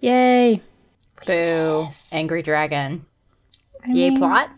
[0.00, 0.60] Yay.
[1.26, 1.88] Boo.
[2.12, 3.06] Angry dragon.
[3.84, 4.50] I Yay mean, plot?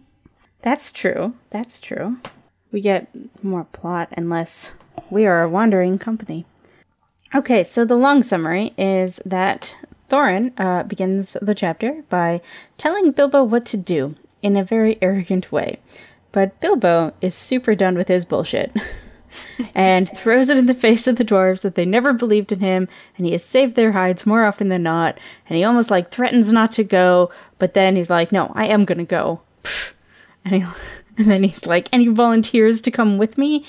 [0.62, 1.34] That's true.
[1.50, 2.16] That's true.
[2.72, 3.08] We get
[3.42, 4.72] more plot unless
[5.10, 6.44] we are a wandering company.
[7.34, 9.76] Okay, so the long summary is that
[10.08, 12.40] Thorin uh, begins the chapter by
[12.78, 15.78] telling Bilbo what to do in a very arrogant way.
[16.32, 18.74] But Bilbo is super done with his bullshit
[19.74, 22.88] and throws it in the face of the dwarves that they never believed in him
[23.16, 26.52] and he has saved their hides more often than not and he almost like threatens
[26.52, 29.40] not to go but then he's like no i am gonna go.
[30.46, 30.68] And, he,
[31.18, 33.64] and then he's like any volunteers to come with me?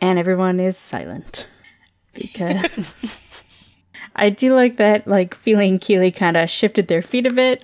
[0.00, 1.46] And everyone is silent.
[2.12, 3.44] Because
[4.16, 7.62] i do like that like feeling Kili kind of shifted their feet a bit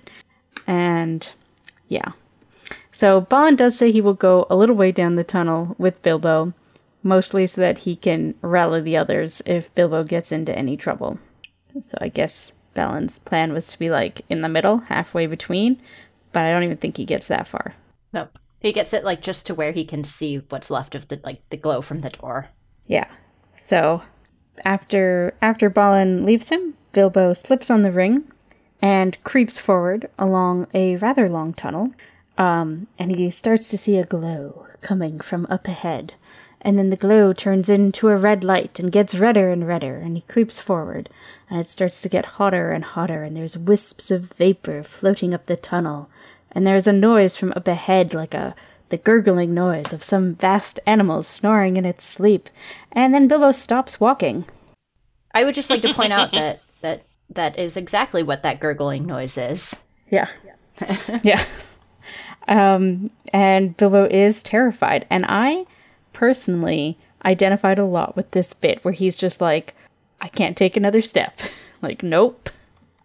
[0.67, 1.29] and
[1.89, 2.13] yeah.
[2.91, 6.53] So Balin does say he will go a little way down the tunnel with Bilbo,
[7.03, 11.19] mostly so that he can rally the others if Bilbo gets into any trouble.
[11.83, 15.81] So I guess Balin's plan was to be like in the middle, halfway between,
[16.33, 17.75] but I don't even think he gets that far.
[18.13, 18.39] Nope.
[18.61, 21.43] He gets it like just to where he can see what's left of the like
[21.51, 22.51] the glow from the door.
[22.87, 23.09] Yeah.
[23.59, 24.03] So
[24.65, 28.25] after after Balin leaves him, Bilbo slips on the ring
[28.81, 31.93] and creeps forward along a rather long tunnel.
[32.39, 36.15] Um, and he starts to see a glow coming from up ahead.
[36.65, 40.17] And then the glow turns into a red light and gets redder and redder, and
[40.17, 41.11] he creeps forward,
[41.51, 45.47] and it starts to get hotter and hotter, and there's wisps of vapor floating up
[45.47, 46.09] the tunnel,
[46.53, 48.55] and there's a noise from up ahead like a
[48.91, 52.49] the gurgling noise of some vast animal snoring in its sleep,
[52.93, 54.45] and then Bilbo stops walking.
[55.35, 59.07] I would just like to point out that that that is exactly what that gurgling
[59.07, 59.83] noise is.
[60.11, 60.29] Yeah.
[61.23, 61.45] yeah.
[62.49, 65.07] Um, and Bilbo is terrified.
[65.09, 65.67] And I
[66.13, 69.75] personally identified a lot with this bit where he's just like,
[70.21, 71.39] I can't take another step.
[71.83, 72.51] like, nope.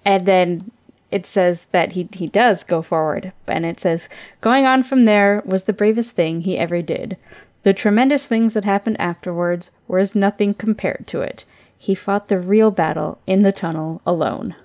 [0.05, 0.71] And then
[1.11, 3.31] it says that he, he does go forward.
[3.47, 4.09] And it says,
[4.41, 7.17] going on from there was the bravest thing he ever did.
[7.63, 11.43] The tremendous things that happened afterwards were as nothing compared to it.
[11.77, 14.55] He fought the real battle in the tunnel alone.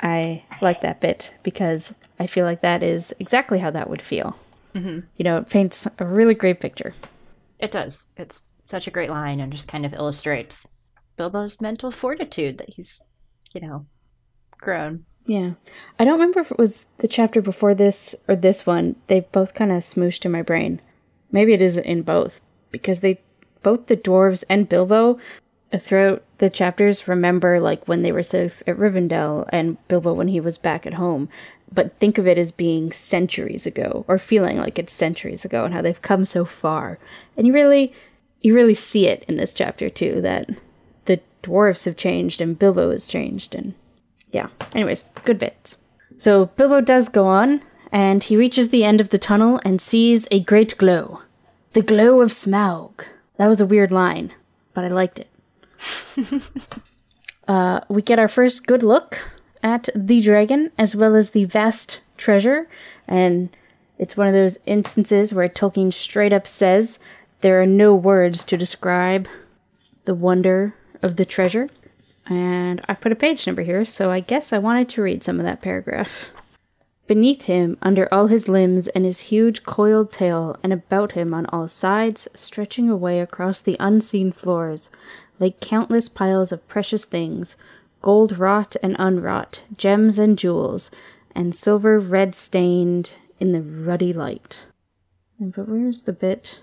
[0.00, 4.38] I like that bit because I feel like that is exactly how that would feel.
[4.74, 5.00] Mm-hmm.
[5.16, 6.94] You know, it paints a really great picture.
[7.58, 8.08] It does.
[8.16, 10.66] It's such a great line and just kind of illustrates
[11.16, 13.00] Bilbo's mental fortitude that he's,
[13.54, 13.86] you know,
[14.58, 15.06] grown.
[15.24, 15.52] Yeah.
[15.98, 18.96] I don't remember if it was the chapter before this or this one.
[19.08, 20.80] They both kind of smooshed in my brain.
[21.32, 22.40] Maybe it is in both
[22.70, 23.20] because they
[23.62, 25.18] both the dwarves and Bilbo
[25.80, 30.38] throughout the chapters remember like when they were safe at Rivendell and Bilbo when he
[30.38, 31.28] was back at home,
[31.72, 35.74] but think of it as being centuries ago or feeling like it's centuries ago and
[35.74, 36.98] how they've come so far.
[37.36, 37.92] And you really
[38.40, 40.50] you really see it in this chapter too that
[41.06, 43.74] the dwarves have changed and Bilbo has changed and
[44.32, 44.48] yeah.
[44.74, 45.78] Anyways, good bits.
[46.18, 50.26] So Bilbo does go on and he reaches the end of the tunnel and sees
[50.30, 51.22] a great glow.
[51.72, 53.04] The glow of Smaug.
[53.36, 54.32] That was a weird line,
[54.72, 55.28] but I liked it.
[57.48, 59.18] uh, we get our first good look
[59.66, 62.68] at the dragon as well as the vast treasure,
[63.08, 63.48] and
[63.98, 67.00] it's one of those instances where Tolkien straight up says
[67.40, 69.26] there are no words to describe
[70.04, 71.68] the wonder of the treasure.
[72.28, 75.40] And I put a page number here, so I guess I wanted to read some
[75.40, 76.30] of that paragraph.
[77.08, 81.46] Beneath him, under all his limbs and his huge coiled tail, and about him on
[81.46, 84.92] all sides, stretching away across the unseen floors,
[85.40, 87.56] lay countless piles of precious things
[88.06, 90.92] gold wrought and unwrought, gems and jewels,
[91.34, 94.66] and silver red stained in the ruddy light.
[95.40, 96.60] But where's the bit?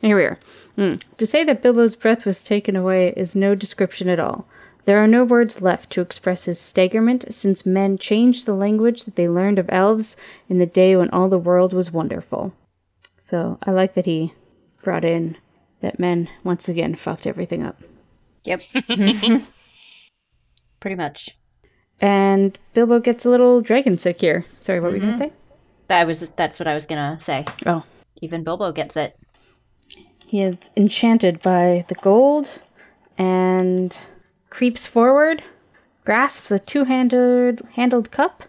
[0.00, 0.38] Here we are.
[0.78, 1.04] Mm.
[1.18, 4.46] To say that Bilbo's breath was taken away is no description at all.
[4.86, 9.16] There are no words left to express his staggerment, since men changed the language that
[9.16, 10.16] they learned of elves
[10.48, 12.54] in the day when all the world was wonderful.
[13.18, 14.32] So I like that he
[14.82, 15.36] brought in
[15.82, 17.76] that men once again fucked everything up.
[18.44, 18.62] Yep.
[20.80, 21.36] Pretty much.
[22.00, 24.44] And Bilbo gets a little dragon sick here.
[24.60, 25.24] Sorry, what were you gonna mm-hmm.
[25.24, 25.32] say?
[25.88, 27.44] That was that's what I was gonna say.
[27.66, 27.84] Oh,
[28.20, 29.16] Even Bilbo gets it.
[30.24, 32.62] he is enchanted by the gold
[33.18, 33.98] and
[34.48, 35.42] creeps forward,
[36.04, 38.44] grasps a two-handed handled cup,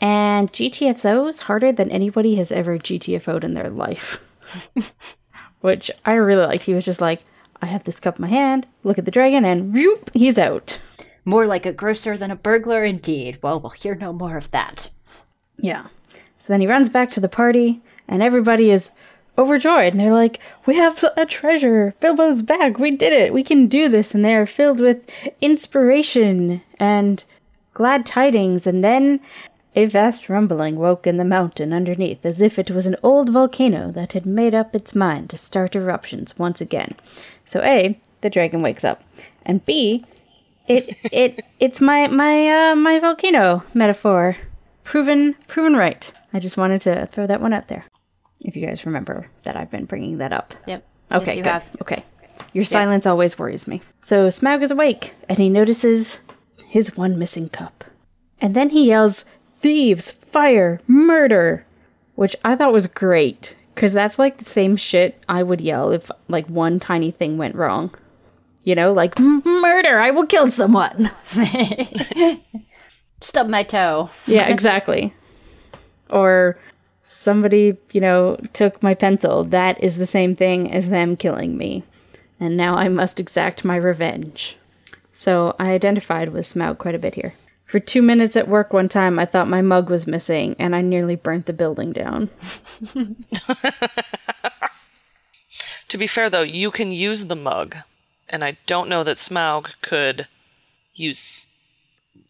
[0.00, 4.22] and GTFOs harder than anybody has ever GTFO'd in their life.
[5.60, 6.64] which I really liked.
[6.64, 7.24] He was just like,
[7.60, 10.78] I have this cup in my hand, look at the dragon, and whoop, he's out.
[11.26, 13.38] More like a grocer than a burglar, indeed.
[13.42, 14.88] Well, we'll hear no more of that.
[15.58, 15.88] Yeah.
[16.38, 18.92] So then he runs back to the party, and everybody is
[19.36, 19.92] overjoyed.
[19.92, 21.94] And they're like, We have a treasure.
[22.00, 22.78] Bilbo's back.
[22.78, 23.32] We did it.
[23.32, 24.14] We can do this.
[24.14, 25.02] And they are filled with
[25.40, 27.24] inspiration and
[27.74, 28.66] glad tidings.
[28.66, 29.20] And then
[29.74, 33.90] a vast rumbling woke in the mountain underneath, as if it was an old volcano
[33.90, 36.94] that had made up its mind to start eruptions once again.
[37.44, 39.02] So, A, the dragon wakes up.
[39.44, 40.06] And B,
[40.68, 44.36] it it it's my my uh my volcano metaphor.
[44.84, 46.12] Proven proven right.
[46.32, 47.84] I just wanted to throw that one out there
[48.40, 50.54] if you guys remember that i've been bringing that up.
[50.66, 50.84] Yep.
[51.12, 51.46] okay Yes, good.
[51.46, 51.76] have.
[51.82, 52.04] okay.
[52.52, 53.80] Your silence always worries me.
[54.02, 56.20] So smaug is awake and he notices
[56.68, 57.84] his one missing cup.
[58.40, 59.24] And then he yells
[59.56, 61.64] thieves fire murder
[62.14, 66.10] which i thought was great because that's like the same shit i would yell if
[66.28, 67.90] like one tiny thing went wrong
[68.66, 71.10] you know like murder i will kill someone
[73.22, 74.10] Stub my toe.
[74.26, 75.14] Yeah, exactly.
[76.10, 76.58] or
[77.02, 79.42] somebody, you know, took my pencil.
[79.42, 81.82] That is the same thing as them killing me.
[82.38, 84.58] And now I must exact my revenge.
[85.14, 87.32] So I identified with Smaug quite a bit here.
[87.64, 90.82] For two minutes at work one time, I thought my mug was missing, and I
[90.82, 92.28] nearly burnt the building down.
[95.88, 97.76] To be fair, though, you can use the mug,
[98.28, 100.26] and I don't know that Smaug could
[100.94, 101.46] use.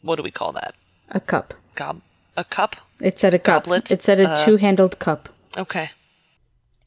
[0.03, 0.75] What do we call that?
[1.11, 1.55] A cup.
[1.75, 2.01] Gob
[2.37, 2.77] a cup?
[3.01, 3.65] It said a cup.
[3.65, 3.91] Goblet?
[3.91, 5.29] It said a Uh, two handled cup.
[5.57, 5.91] Okay.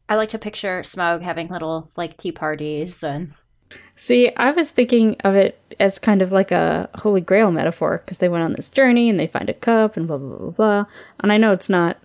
[0.07, 3.33] I like to picture Smaug having little like tea parties and
[3.95, 8.17] See, I was thinking of it as kind of like a holy grail metaphor because
[8.17, 10.51] they went on this journey and they find a cup and blah blah blah blah
[10.51, 10.85] blah.
[11.19, 11.97] And I know it's not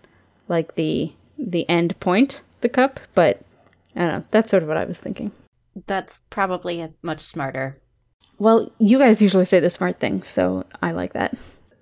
[0.48, 3.40] like the the end point, the cup, but
[3.96, 4.24] I don't know.
[4.30, 5.32] That's sort of what I was thinking.
[5.86, 7.80] That's probably a much smarter.
[8.38, 11.36] Well, you guys usually say the smart things, so I like that.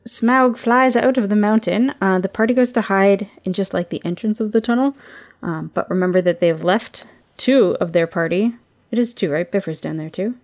[0.07, 1.94] Smaug flies out of the mountain.
[2.00, 4.96] Uh, the party goes to hide in just like the entrance of the tunnel.
[5.42, 8.55] Um, but remember that they've left two of their party.
[8.90, 9.50] It is two, right?
[9.50, 10.37] Bifur's down there too.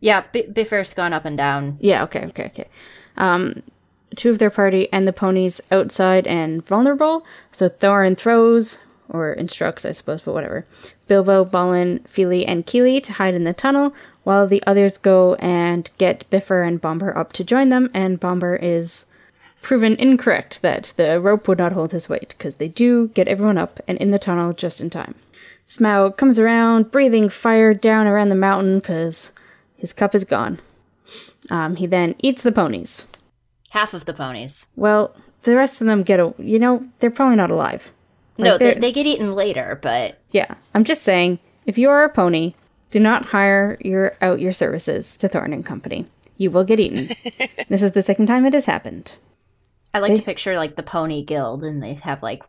[0.00, 1.76] Yeah, B- Bifur's gone up and down.
[1.80, 2.68] Yeah, okay, okay, okay.
[3.16, 3.62] Um,
[4.16, 7.24] two of their party and the ponies outside and vulnerable.
[7.50, 8.78] So Thorin throws,
[9.10, 10.66] or instructs, I suppose, but whatever.
[11.08, 13.94] Bilbo, Balin, Fili, and Kili to hide in the tunnel,
[14.24, 18.56] while the others go and get Bifur and Bombur up to join them, and Bombur
[18.56, 19.06] is
[19.62, 23.58] proven incorrect that the rope would not hold his weight, because they do get everyone
[23.58, 25.14] up and in the tunnel just in time.
[25.68, 29.32] Smaug comes around, breathing fire down around the mountain, because
[29.76, 30.60] his cup is gone.
[31.50, 33.06] Um, he then eats the ponies.
[33.70, 34.68] Half of the ponies.
[34.76, 36.34] Well, the rest of them get a.
[36.38, 37.92] You know, they're probably not alive.
[38.44, 42.04] No, they, they're- they get eaten later, but Yeah, I'm just saying, if you are
[42.04, 42.54] a pony,
[42.90, 46.06] do not hire your out your services to Thorin and Company.
[46.36, 47.06] You will get eaten.
[47.68, 49.16] this is the second time it has happened.
[49.92, 52.42] I like to picture like the pony guild and they have like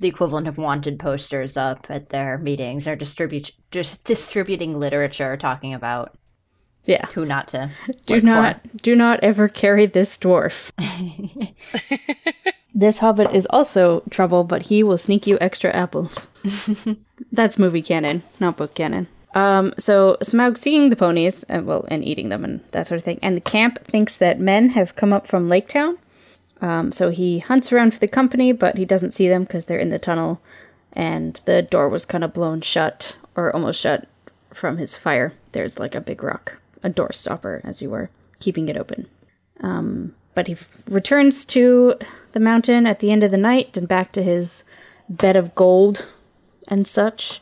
[0.00, 5.74] the equivalent of wanted posters up at their meetings or distribute just distributing literature talking
[5.74, 6.16] about
[6.86, 7.04] Yeah.
[7.08, 7.70] who not to
[8.06, 8.26] Do work for.
[8.26, 10.72] not do not ever carry this dwarf.
[12.74, 16.28] this hobbit is also trouble, but he will sneak you extra apples.
[17.32, 19.08] That's movie canon, not book canon.
[19.34, 23.04] Um, so Smaug seeing the ponies, uh, well, and eating them and that sort of
[23.04, 25.98] thing, and the camp thinks that men have come up from Lake Town.
[26.60, 29.78] Um, so he hunts around for the company, but he doesn't see them because they're
[29.78, 30.40] in the tunnel,
[30.92, 34.08] and the door was kind of blown shut or almost shut
[34.52, 35.32] from his fire.
[35.52, 39.06] There's like a big rock, a door stopper, as you were, keeping it open.
[39.60, 40.56] Um, but he
[40.88, 41.94] returns to
[42.32, 44.64] the mountain at the end of the night and back to his
[45.08, 46.06] bed of gold
[46.68, 47.40] and such.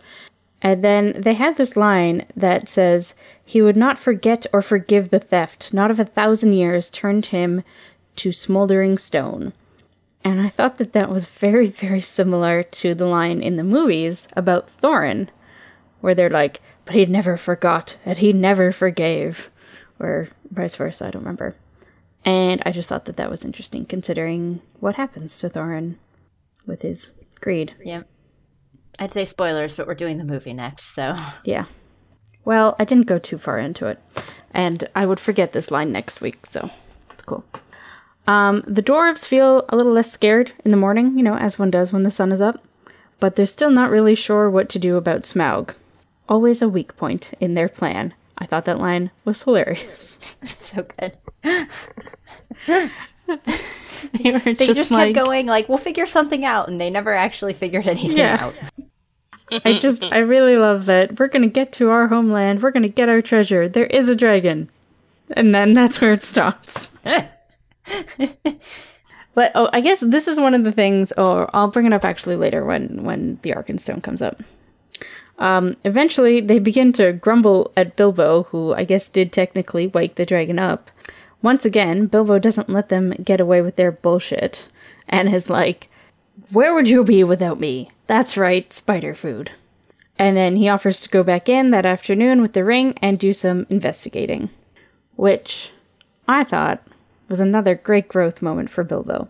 [0.61, 5.21] And then they have this line that says, He would not forget or forgive the
[5.21, 7.63] theft, not if a thousand years turned him
[8.17, 9.52] to smoldering stone.
[10.25, 14.29] And I thought that that was very, very similar to the line in the movies
[14.35, 15.29] about Thorin,
[16.00, 19.50] where they're like, but he never forgot and he never forgave,
[20.00, 21.54] or vice versa, I don't remember.
[22.29, 25.96] And I just thought that that was interesting considering what happens to Thorin
[26.66, 27.74] with his greed.
[27.83, 28.02] Yeah.
[28.98, 31.64] I'd say spoilers, but we're doing the movie next, so Yeah.
[32.44, 33.98] Well, I didn't go too far into it.
[34.52, 36.70] And I would forget this line next week, so
[37.10, 37.46] it's cool.
[38.26, 41.70] Um, the dwarves feel a little less scared in the morning, you know, as one
[41.70, 42.62] does when the sun is up,
[43.20, 45.76] but they're still not really sure what to do about Smaug.
[46.29, 48.12] Always a weak point in their plan.
[48.39, 50.19] I thought that line was hilarious.
[50.43, 51.17] it's so good.
[52.67, 57.53] they were They just, kept going like, we'll figure something out, and they never actually
[57.53, 58.37] figured anything Yeah.
[58.41, 58.55] out.
[59.65, 61.19] I just, I really love that.
[61.19, 62.63] We're gonna get to our homeland.
[62.63, 63.67] We're gonna get our treasure.
[63.69, 64.69] There is a dragon,
[65.31, 66.91] and then that's where it stops.
[69.35, 71.15] but oh, I guess this is one of the things.
[71.17, 74.43] Oh, I'll bring it up actually later when when the Arkenstone comes up.
[75.39, 80.27] Um, eventually, they begin to grumble at Bilbo, who I guess did technically wake the
[80.27, 80.91] dragon up.
[81.41, 84.67] Once again, Bilbo doesn't let them get away with their bullshit,
[85.09, 85.89] and is like,
[86.51, 87.91] Where would you be without me?
[88.09, 89.53] That's right, spider food.
[90.19, 93.33] And then he offers to go back in that afternoon with the ring and do
[93.33, 94.51] some investigating.
[95.15, 95.71] Which
[96.27, 96.83] I thought
[97.29, 99.29] was another great growth moment for Bilbo.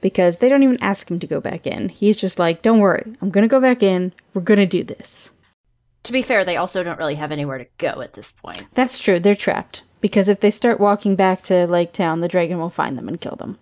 [0.00, 1.88] Because they don't even ask him to go back in.
[1.90, 5.30] He's just like, Don't worry, I'm gonna go back in, we're gonna do this.
[6.04, 8.64] To be fair, they also don't really have anywhere to go at this point.
[8.74, 9.82] That's true, they're trapped.
[10.00, 13.20] Because if they start walking back to Lake Town, the dragon will find them and
[13.20, 13.58] kill them.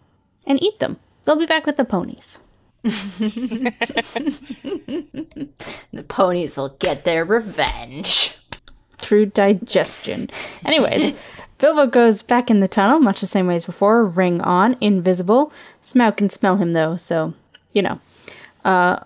[0.46, 0.98] And eat them.
[1.24, 2.40] They'll be back with the ponies.
[5.92, 8.36] The ponies will get their revenge.
[8.96, 10.30] Through digestion.
[10.64, 11.12] Anyways,
[11.58, 15.52] Bilbo goes back in the tunnel, much the same way as before, ring on, invisible.
[15.82, 17.34] Smaug can smell him though, so,
[17.72, 18.00] you know.
[18.64, 19.00] Uh,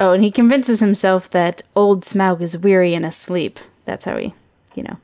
[0.00, 3.60] oh, and he convinces himself that old Smaug is weary and asleep.
[3.84, 4.34] That's how he,
[4.74, 4.98] you know,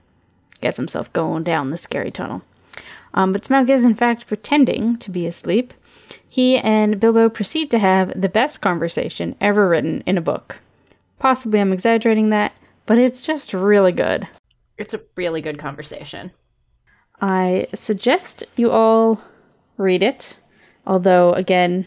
[0.61, 2.43] gets himself going down the scary tunnel.
[3.15, 5.75] Um, but Smaug is, in fact, pretending to be asleep.
[6.29, 10.59] He and Bilbo proceed to have the best conversation ever written in a book.
[11.19, 12.53] Possibly I'm exaggerating that,
[12.87, 14.29] but it's just really good.
[14.77, 16.31] It's a really good conversation.
[17.21, 19.21] I suggest you all
[19.77, 20.37] read it,
[20.87, 21.87] although, again,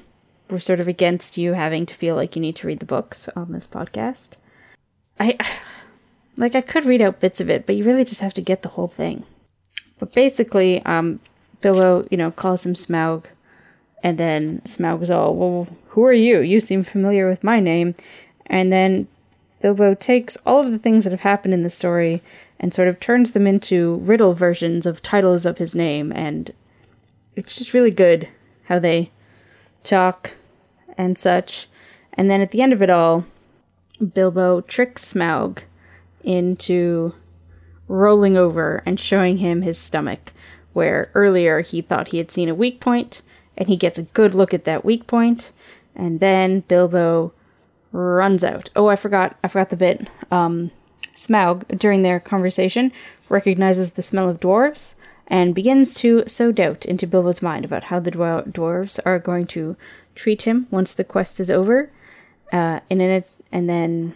[0.52, 3.30] we're sort of against you having to feel like you need to read the books
[3.36, 4.36] on this podcast.
[5.20, 5.38] I.
[6.38, 8.62] Like, I could read out bits of it, but you really just have to get
[8.62, 9.26] the whole thing.
[9.99, 11.20] But basically, um,
[11.60, 13.26] Bilbo, you know, calls him Smaug,
[14.02, 16.39] and then Smaug is all, well, who are you?
[16.39, 17.95] You seem familiar with my name.
[18.45, 19.08] And then
[19.62, 22.24] Bilbo takes all of the things that have happened in the story
[22.60, 26.14] and sort of turns them into riddle versions of titles of his name.
[26.14, 26.52] And
[27.36, 28.30] it's just really good
[28.64, 29.12] how they
[29.84, 30.32] talk
[31.02, 31.68] and such.
[32.14, 33.26] And then at the end of it all,
[34.14, 35.64] Bilbo tricks Smaug
[36.24, 37.14] into
[37.88, 40.32] rolling over and showing him his stomach,
[40.74, 43.22] where earlier he thought he had seen a weak point,
[43.58, 45.52] and he gets a good look at that weak point,
[45.95, 47.34] and then Bilbo
[47.91, 48.70] runs out.
[48.76, 50.08] Oh, I forgot, I forgot the bit.
[50.30, 50.72] Um,
[51.16, 52.91] Smaug, during their conversation,
[53.28, 54.95] recognizes the smell of dwarves
[55.28, 59.47] and begins to sow doubt into Bilbo's mind about how the dwar- dwarves are going
[59.47, 59.76] to
[60.16, 61.89] treat him once the quest is over.
[62.51, 64.16] Uh, in an, and then,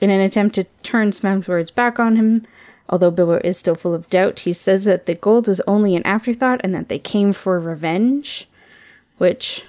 [0.00, 2.46] in an attempt to turn Smaug's words back on him,
[2.88, 6.02] although Bilbo is still full of doubt, he says that the gold was only an
[6.06, 8.48] afterthought and that they came for revenge,
[9.18, 9.64] which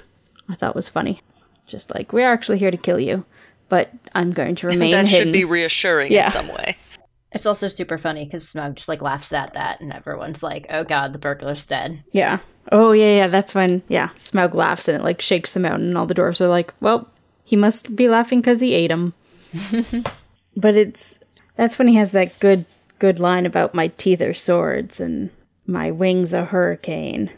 [0.49, 1.22] I thought was funny.
[1.68, 3.26] Just like, we're actually here to kill you,
[3.70, 5.28] but I'm going to remain that hidden.
[5.28, 6.26] should be reassuring Yeah.
[6.26, 6.78] in some way.
[7.32, 10.84] It's also super funny because Smaug just like laughs at that, and everyone's like, "Oh
[10.84, 12.40] God, the burglar's dead." Yeah.
[12.72, 13.28] Oh yeah, yeah.
[13.28, 16.42] That's when yeah, Smaug laughs and it like shakes them out, and all the dwarves
[16.42, 17.10] are like, "Well,
[17.44, 19.14] he must be laughing because he ate him."
[20.58, 21.20] but it's
[21.56, 22.66] that's when he has that good
[23.00, 25.32] good line about my teeth are swords and
[25.66, 27.30] my wings a hurricane,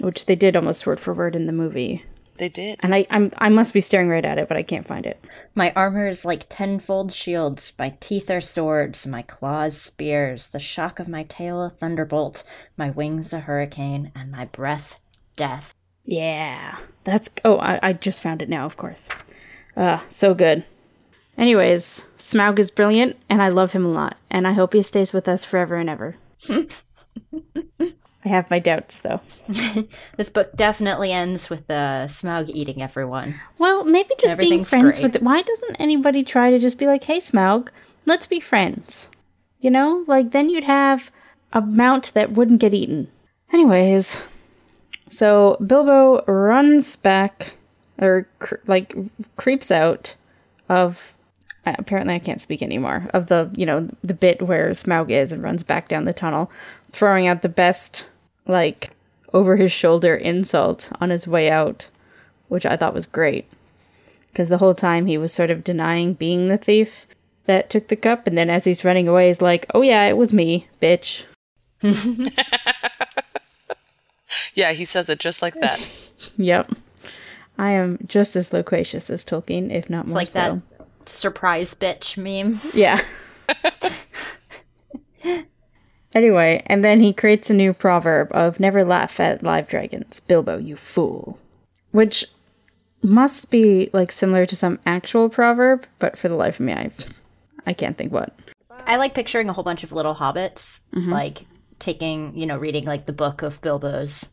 [0.00, 2.04] which they did almost word for word in the movie.
[2.42, 2.80] They did.
[2.82, 5.24] And I I'm I must be staring right at it, but I can't find it.
[5.54, 7.72] My armor is like tenfold shields.
[7.78, 9.06] My teeth are swords.
[9.06, 10.48] My claws spears.
[10.48, 12.42] The shock of my tail a thunderbolt.
[12.76, 14.98] My wings a hurricane, and my breath
[15.36, 15.72] death.
[16.04, 17.30] Yeah, that's.
[17.44, 19.08] Oh, I, I just found it now, of course.
[19.76, 20.64] Ah, so good.
[21.38, 25.12] Anyways, Smaug is brilliant, and I love him a lot, and I hope he stays
[25.12, 26.16] with us forever and ever.
[28.24, 29.20] I have my doubts, though.
[30.16, 33.34] This book definitely ends with uh, Smaug eating everyone.
[33.58, 35.14] Well, maybe just being friends great.
[35.14, 35.22] with.
[35.22, 37.68] Why doesn't anybody try to just be like, "Hey, Smaug,
[38.06, 39.08] let's be friends"?
[39.60, 41.10] You know, like then you'd have
[41.52, 43.08] a mount that wouldn't get eaten.
[43.52, 44.24] Anyways,
[45.08, 47.54] so Bilbo runs back,
[48.00, 48.94] or cr- like
[49.36, 50.14] creeps out
[50.68, 51.14] of.
[51.66, 53.08] uh, Apparently, I can't speak anymore.
[53.12, 56.50] Of the you know the bit where Smaug is and runs back down the tunnel,
[56.92, 58.06] throwing out the best
[58.46, 58.90] like
[59.32, 61.88] over his shoulder insult on his way out,
[62.48, 63.46] which I thought was great
[64.30, 67.06] because the whole time he was sort of denying being the thief
[67.44, 70.16] that took the cup, and then as he's running away, he's like, "Oh yeah, it
[70.16, 71.24] was me, bitch."
[74.54, 75.80] Yeah, he says it just like that.
[76.36, 76.70] Yep,
[77.58, 80.62] I am just as loquacious as Tolkien, if not It's more like so.
[80.78, 82.60] that surprise bitch meme.
[82.72, 83.00] Yeah.
[86.14, 90.58] anyway, and then he creates a new proverb of "Never laugh at live dragons, Bilbo,
[90.58, 91.38] you fool,"
[91.90, 92.24] which
[93.02, 96.90] must be like similar to some actual proverb, but for the life of me, I
[97.66, 98.32] I can't think what.
[98.86, 101.10] I like picturing a whole bunch of little hobbits, mm-hmm.
[101.12, 101.46] like
[101.78, 104.28] taking, you know, reading like the book of Bilbo's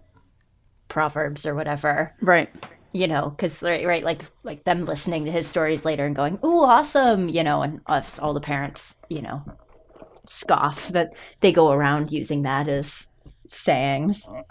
[0.88, 2.12] proverbs or whatever.
[2.22, 2.50] Right.
[2.92, 6.40] You know, because right, right, like like them listening to his stories later and going,
[6.44, 9.44] "Ooh, awesome!" You know, and us, all the parents, you know,
[10.30, 13.08] scoff that they go around using that as
[13.48, 14.30] sayings.
[14.30, 14.44] I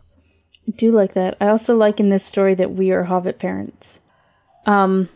[0.76, 1.37] do like that.
[1.41, 4.01] I also like in this story that we are Hobbit parents.
[4.66, 5.09] Um,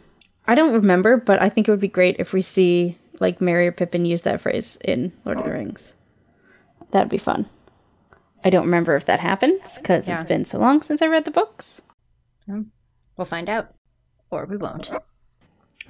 [0.46, 3.66] I don't remember, but I think it would be great if we see like Merry
[3.66, 5.96] or Pippin use that phrase in Lord of the Rings.
[6.92, 7.48] That'd be fun.
[8.44, 11.30] I don't remember if that happens because it's been so long since I read the
[11.30, 11.82] books.
[13.16, 13.72] We'll find out,
[14.30, 14.90] or we won't.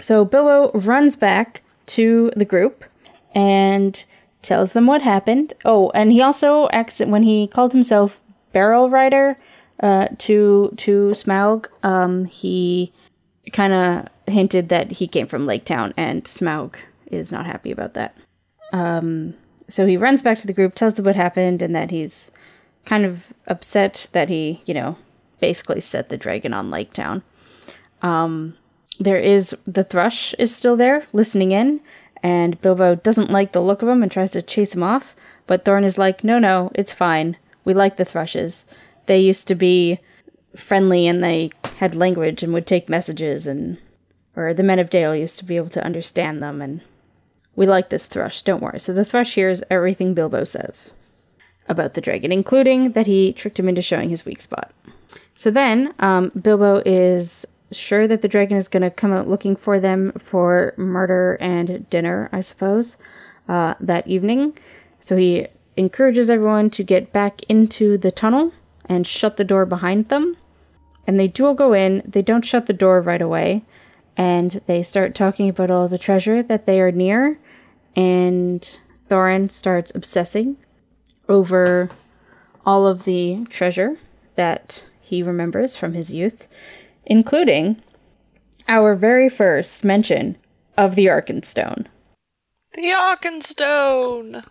[0.01, 2.85] So Bilbo runs back to the group
[3.35, 4.05] and
[4.43, 5.55] tells them what happened.
[5.65, 8.21] Oh, and he also acts when he called himself
[8.53, 9.37] Barrel Rider
[9.81, 11.67] uh, to to Smaug.
[11.83, 12.93] Um, he
[13.53, 16.77] kind of hinted that he came from Lake Town, and Smaug
[17.07, 18.17] is not happy about that.
[18.73, 19.35] Um,
[19.69, 22.31] so he runs back to the group, tells them what happened, and that he's
[22.85, 24.97] kind of upset that he, you know,
[25.41, 27.23] basically set the dragon on Lake Town
[28.99, 31.81] there is the thrush is still there listening in
[32.23, 35.15] and bilbo doesn't like the look of him and tries to chase him off
[35.47, 37.37] but thorin is like no no it's fine.
[37.65, 38.65] We like the thrushes.
[39.07, 40.01] They used to be
[40.57, 43.79] friendly and they had language and would take messages and
[44.37, 46.81] or the men of dale used to be able to understand them and
[47.55, 48.81] we like this thrush don't worry.
[48.81, 50.95] So the thrush hears everything bilbo says
[51.69, 54.73] about the dragon including that he tricked him into showing his weak spot.
[55.35, 59.57] So then, um, Bilbo is sure that the dragon is going to come out looking
[59.57, 62.97] for them for murder and dinner, I suppose,
[63.49, 64.57] uh, that evening.
[65.01, 65.47] So he
[65.77, 68.53] encourages everyone to get back into the tunnel
[68.87, 70.37] and shut the door behind them.
[71.07, 72.03] And they do all go in.
[72.05, 73.65] They don't shut the door right away.
[74.17, 77.39] And they start talking about all the treasure that they are near.
[77.97, 78.79] And
[79.11, 80.57] Thorin starts obsessing
[81.29, 81.91] over
[82.65, 83.97] all of the treasure
[84.37, 86.49] that he remembers from his youth,
[87.07, 87.81] including
[88.69, 90.37] our very first mention
[90.77, 91.87] of the Arkenstone,
[92.75, 94.45] The Arkenstone.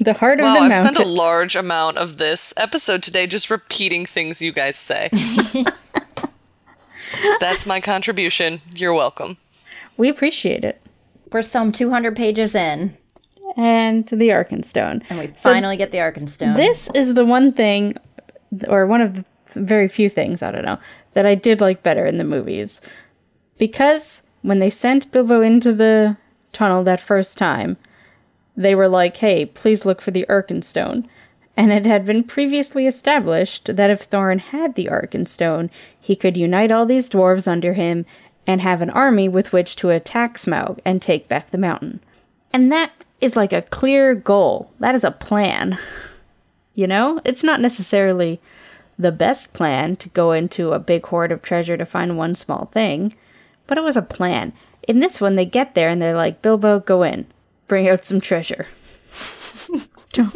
[0.00, 0.94] the heart of the I've mountain.
[0.94, 5.08] spent a large amount of this episode today just repeating things you guys say.
[7.40, 8.60] That's my contribution.
[8.74, 9.36] You're welcome.
[9.96, 10.80] we appreciate it.
[11.32, 12.96] We're some 200 pages in,
[13.56, 15.02] And the Arkenstone.
[15.08, 16.56] and we So finally get the Arkenstone.
[16.56, 17.96] This is the one thing,
[18.68, 19.24] or one of the
[19.56, 20.78] very few things, I don't know,
[21.14, 22.80] that I did like better in the movies.
[23.58, 26.16] Because when they sent Bilbo into the
[26.52, 27.76] tunnel that first time,
[28.56, 31.06] they were like, hey, please look for the Arkenstone.
[31.56, 36.72] And it had been previously established that if Thorin had the Arkenstone, he could unite
[36.72, 38.06] all these dwarves under him
[38.46, 42.00] and have an army with which to attack Smaug and take back the mountain.
[42.52, 44.70] And that is like a clear goal.
[44.80, 45.78] That is a plan.
[46.74, 48.40] You know, it's not necessarily
[48.98, 52.66] the best plan to go into a big hoard of treasure to find one small
[52.66, 53.12] thing,
[53.66, 54.52] but it was a plan.
[54.86, 57.26] In this one, they get there and they're like, Bilbo, go in,
[57.66, 58.66] bring out some treasure.
[60.12, 60.32] don't,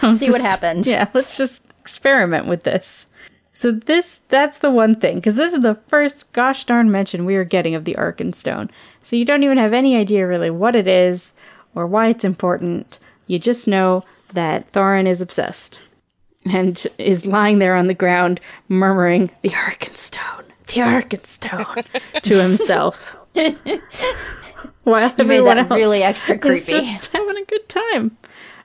[0.00, 0.88] don't See what happens.
[0.88, 3.08] Yeah, let's just experiment with this.
[3.54, 7.36] So this that's the one thing because this is the first gosh darn mention we
[7.36, 8.70] are getting of the Arkenstone.
[9.02, 11.34] So you don't even have any idea really what it is
[11.74, 12.98] or why it's important.
[13.26, 15.80] You just know that Thorin is obsessed
[16.50, 21.84] and is lying there on the ground murmuring the Arkenstone, the Arkenstone
[22.22, 23.16] to himself.
[24.84, 28.16] While You made everyone that else really extra is just having a good time.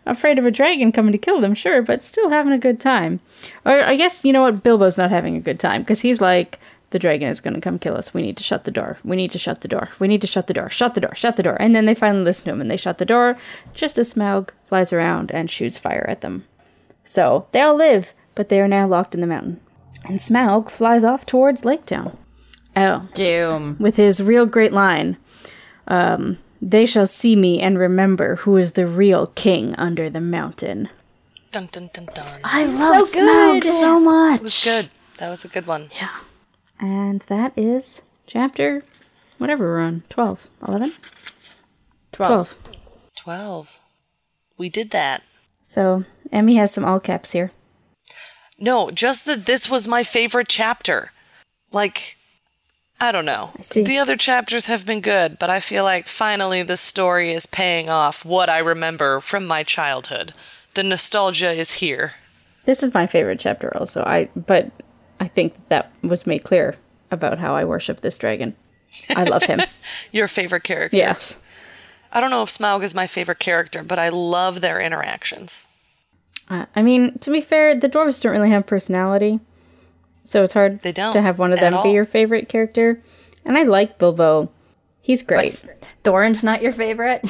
[0.05, 3.19] Afraid of a dragon coming to kill them, sure, but still having a good time.
[3.65, 6.59] Or I guess you know what, Bilbo's not having a good time because he's like,
[6.91, 8.13] the dragon is going to come kill us.
[8.13, 8.97] We need to shut the door.
[9.03, 9.89] We need to shut the door.
[9.99, 10.69] We need to shut the door.
[10.69, 11.13] Shut the door.
[11.15, 11.57] Shut the door.
[11.59, 13.37] And then they finally listen to him and they shut the door
[13.73, 16.45] just as Smaug flies around and shoots fire at them.
[17.07, 19.61] So they all live, but they are now locked in the mountain.
[20.05, 22.17] And Smaug flies off towards Lake Town.
[22.75, 23.77] Oh, Doom.
[23.79, 25.17] with his real great line
[25.87, 30.89] um, They shall see me and remember who is the real king under the mountain.
[31.51, 32.25] Dun dun dun dun.
[32.43, 33.71] I love So Smaug good.
[33.79, 34.39] so much.
[34.41, 34.89] It was good.
[35.17, 35.89] That was a good one.
[35.95, 36.15] Yeah.
[36.79, 38.83] And that is chapter,
[39.39, 40.91] whatever we're on, 12, 11?
[42.11, 42.57] 12.
[42.57, 42.57] 12.
[43.17, 43.79] 12.
[44.59, 45.23] We did that.
[45.67, 47.51] So Emmy has some all caps here.
[48.57, 51.11] No, just that this was my favorite chapter.
[51.73, 52.15] Like,
[53.01, 53.51] I don't know.
[53.59, 53.83] see.
[53.83, 57.89] The other chapters have been good, but I feel like finally the story is paying
[57.89, 60.33] off what I remember from my childhood.
[60.73, 62.13] The nostalgia is here.
[62.63, 64.03] This is my favorite chapter also.
[64.03, 64.71] I but
[65.19, 66.77] I think that was made clear
[67.11, 68.55] about how I worship this dragon.
[69.09, 69.59] I love him.
[70.13, 70.95] Your favorite character.
[70.95, 71.35] yes.
[72.11, 75.67] I don't know if Smaug is my favorite character, but I love their interactions.
[76.49, 79.39] Uh, I mean, to be fair, the dwarves don't really have personality,
[80.23, 83.01] so it's hard They don't to have one of at them be your favorite character.
[83.43, 84.49] And I like Bilbo.
[85.01, 85.63] He's great.
[86.03, 87.25] Thorin's not your favorite?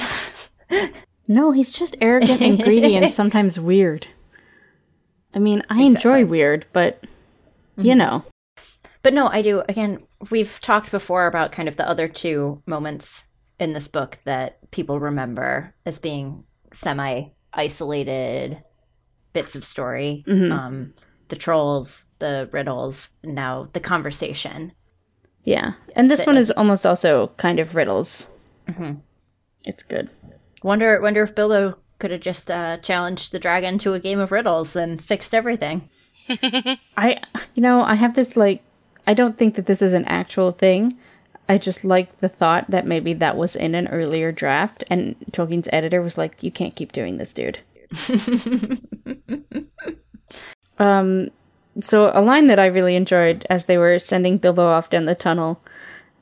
[1.28, 4.08] No, he's just arrogant and greedy and sometimes weird.
[5.34, 7.04] I mean, I enjoy weird, but
[7.76, 8.24] you know.
[9.04, 9.62] But no, I do.
[9.68, 10.00] Again,
[10.32, 13.26] we've talked before about kind of the other two moments
[13.60, 16.44] in this book that people remember as being
[16.74, 18.62] semi isolated
[19.34, 20.24] bits of story.
[20.52, 20.94] Um,
[21.30, 24.72] the trolls, the riddles, now the conversation.
[25.44, 25.74] Yeah.
[25.96, 28.30] And this one is almost also kind of riddles.
[29.66, 30.10] It's good.
[30.64, 34.32] Wonder, wonder if Bilbo could have just uh, challenged the dragon to a game of
[34.32, 35.90] riddles and fixed everything.
[36.98, 37.22] I,
[37.56, 38.64] you know, I have this like,
[39.06, 40.98] I don't think that this is an actual thing.
[41.50, 45.70] I just like the thought that maybe that was in an earlier draft, and Tolkien's
[45.72, 47.60] editor was like, "You can't keep doing this, dude."
[50.78, 51.30] um,
[51.80, 55.16] so a line that I really enjoyed as they were sending Bilbo off down the
[55.16, 55.62] tunnel,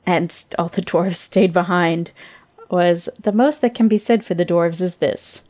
[0.04, 2.12] and st- all the dwarves stayed behind,
[2.70, 5.42] was the most that can be said for the dwarves is this: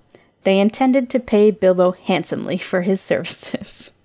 [0.44, 3.92] they intended to pay Bilbo handsomely for his services.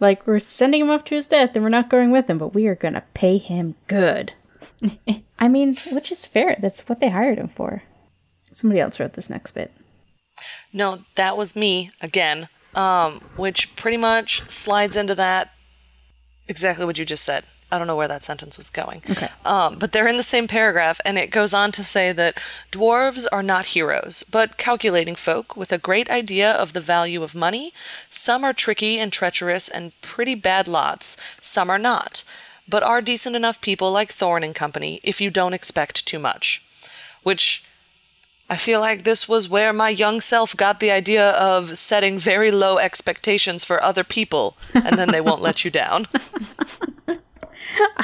[0.00, 2.54] Like, we're sending him off to his death and we're not going with him, but
[2.54, 4.32] we are going to pay him good.
[5.38, 6.56] I mean, which is fair.
[6.60, 7.82] That's what they hired him for.
[8.52, 9.72] Somebody else wrote this next bit.
[10.72, 12.48] No, that was me again.
[12.74, 15.50] Um, which pretty much slides into that
[16.48, 17.44] exactly what you just said.
[17.72, 19.02] I don't know where that sentence was going.
[19.08, 19.28] Okay.
[19.44, 22.36] Um, but they're in the same paragraph, and it goes on to say that
[22.72, 27.34] dwarves are not heroes, but calculating folk with a great idea of the value of
[27.34, 27.72] money.
[28.08, 32.24] Some are tricky and treacherous and pretty bad lots, some are not,
[32.70, 36.64] but are decent enough people like Thorin and Company if you don't expect too much.
[37.22, 37.64] Which
[38.48, 42.50] I feel like this was where my young self got the idea of setting very
[42.50, 46.06] low expectations for other people, and then they won't let you down.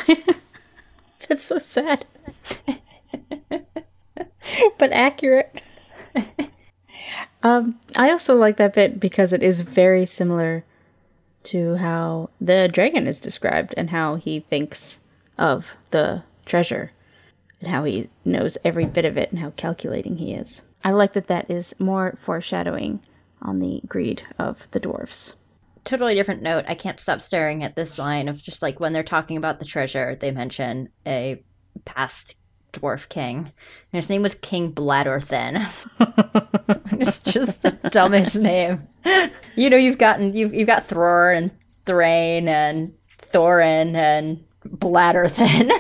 [1.28, 2.04] That's so sad.
[4.78, 5.62] but accurate.
[7.42, 10.64] um, I also like that bit because it is very similar
[11.46, 15.00] to how the dragon is described and how he thinks
[15.38, 16.92] of the treasure
[17.60, 20.62] and how he knows every bit of it and how calculating he is.
[20.84, 23.00] I like that that is more foreshadowing
[23.42, 25.36] on the greed of the dwarfs.
[25.84, 26.64] totally different note.
[26.68, 29.64] I can't stop staring at this line of just like when they're talking about the
[29.64, 31.42] treasure, they mention a
[31.84, 32.36] past
[32.72, 33.38] dwarf king.
[33.38, 33.52] And
[33.92, 35.66] his name was King Bladorthin.
[37.00, 38.86] it's just the dumbest name.
[39.56, 41.50] You know, you've gotten you've you've got Thror and
[41.84, 42.94] Thrain and
[43.32, 45.70] Thorin and Bladorthin.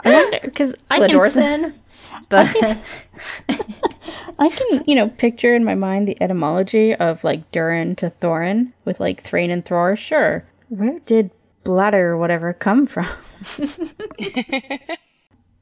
[0.00, 1.74] I wonder because I can Bladorthin.
[2.28, 2.56] But
[4.38, 8.72] I can, you know, picture in my mind the etymology of like Durin to Thorin
[8.84, 9.96] with like Thrain and Thror.
[9.96, 10.44] Sure.
[10.68, 11.30] Where did
[11.64, 13.06] bladder or whatever come from?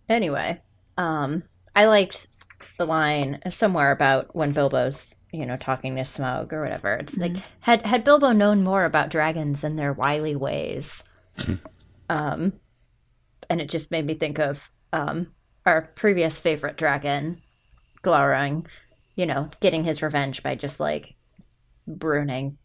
[0.08, 0.60] Anyway,
[0.98, 1.42] um,
[1.74, 2.28] I liked
[2.78, 6.94] the line somewhere about when Bilbo's, you know, talking to Smaug or whatever.
[6.94, 11.04] It's like had had Bilbo known more about dragons and their wily ways,
[12.08, 12.52] um,
[13.48, 15.32] and it just made me think of um
[15.66, 17.40] our previous favorite dragon,
[18.02, 18.66] Glaurung,
[19.16, 21.14] you know, getting his revenge by just like
[21.86, 22.58] ruining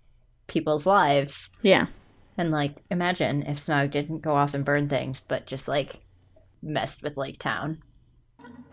[0.47, 1.49] people's lives.
[1.61, 1.87] Yeah.
[2.37, 6.01] And like, imagine if Smaug didn't go off and burn things, but just like
[6.61, 7.81] messed with Lake Town.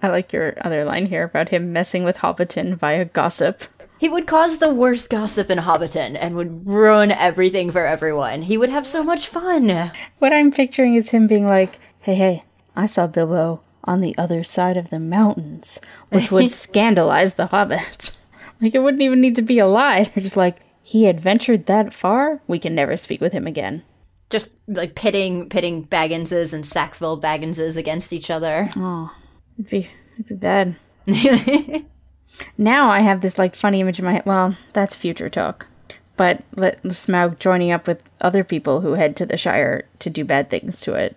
[0.03, 3.64] I like your other line here about him messing with Hobbiton via gossip.
[3.99, 8.43] He would cause the worst gossip in Hobbiton and would ruin everything for everyone.
[8.43, 9.91] He would have so much fun.
[10.19, 12.45] What I'm picturing is him being like, hey, hey,
[12.77, 18.17] I saw Bilbo on the other side of the mountains, which would scandalize the hobbits.
[18.59, 20.05] Like, it wouldn't even need to be a lie.
[20.05, 22.41] They're just like, he adventured that far?
[22.47, 23.83] We can never speak with him again.
[24.31, 28.71] Just like pitting pitting Bagginses and Sackville Bagginses against each other.
[29.59, 30.76] It'd be, it'd be bad.
[32.59, 34.26] now I have this like funny image in my head.
[34.26, 35.66] Well, that's future talk.
[36.16, 40.24] But let Smaug joining up with other people who head to the Shire to do
[40.24, 41.16] bad things to it.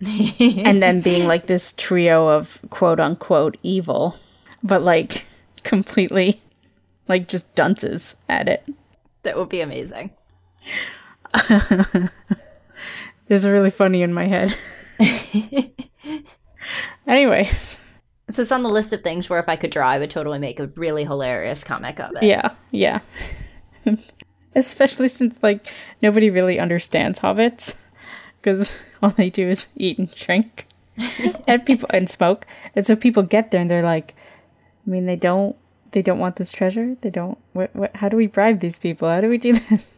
[0.64, 4.16] and then being like this trio of quote unquote evil,
[4.62, 5.26] but like
[5.64, 6.40] completely
[7.08, 8.64] like just dunces at it.
[9.24, 10.10] That would be amazing.
[13.28, 14.54] It's really funny in my head.
[17.08, 17.78] Anyways,
[18.30, 20.38] So it's on the list of things where if I could draw, I would totally
[20.38, 22.22] make a really hilarious comic of it.
[22.24, 23.00] yeah, yeah.
[24.54, 25.66] Especially since like
[26.02, 27.76] nobody really understands hobbits.
[28.42, 30.66] because all they do is eat and drink
[31.46, 32.46] and people and smoke.
[32.76, 34.14] And so people get there and they're like,
[34.86, 35.56] I mean, they don't
[35.92, 36.96] they don't want this treasure.
[37.00, 37.38] They don't.
[37.54, 37.74] What?
[37.74, 37.96] What?
[37.96, 39.08] How do we bribe these people?
[39.08, 39.94] How do we do this?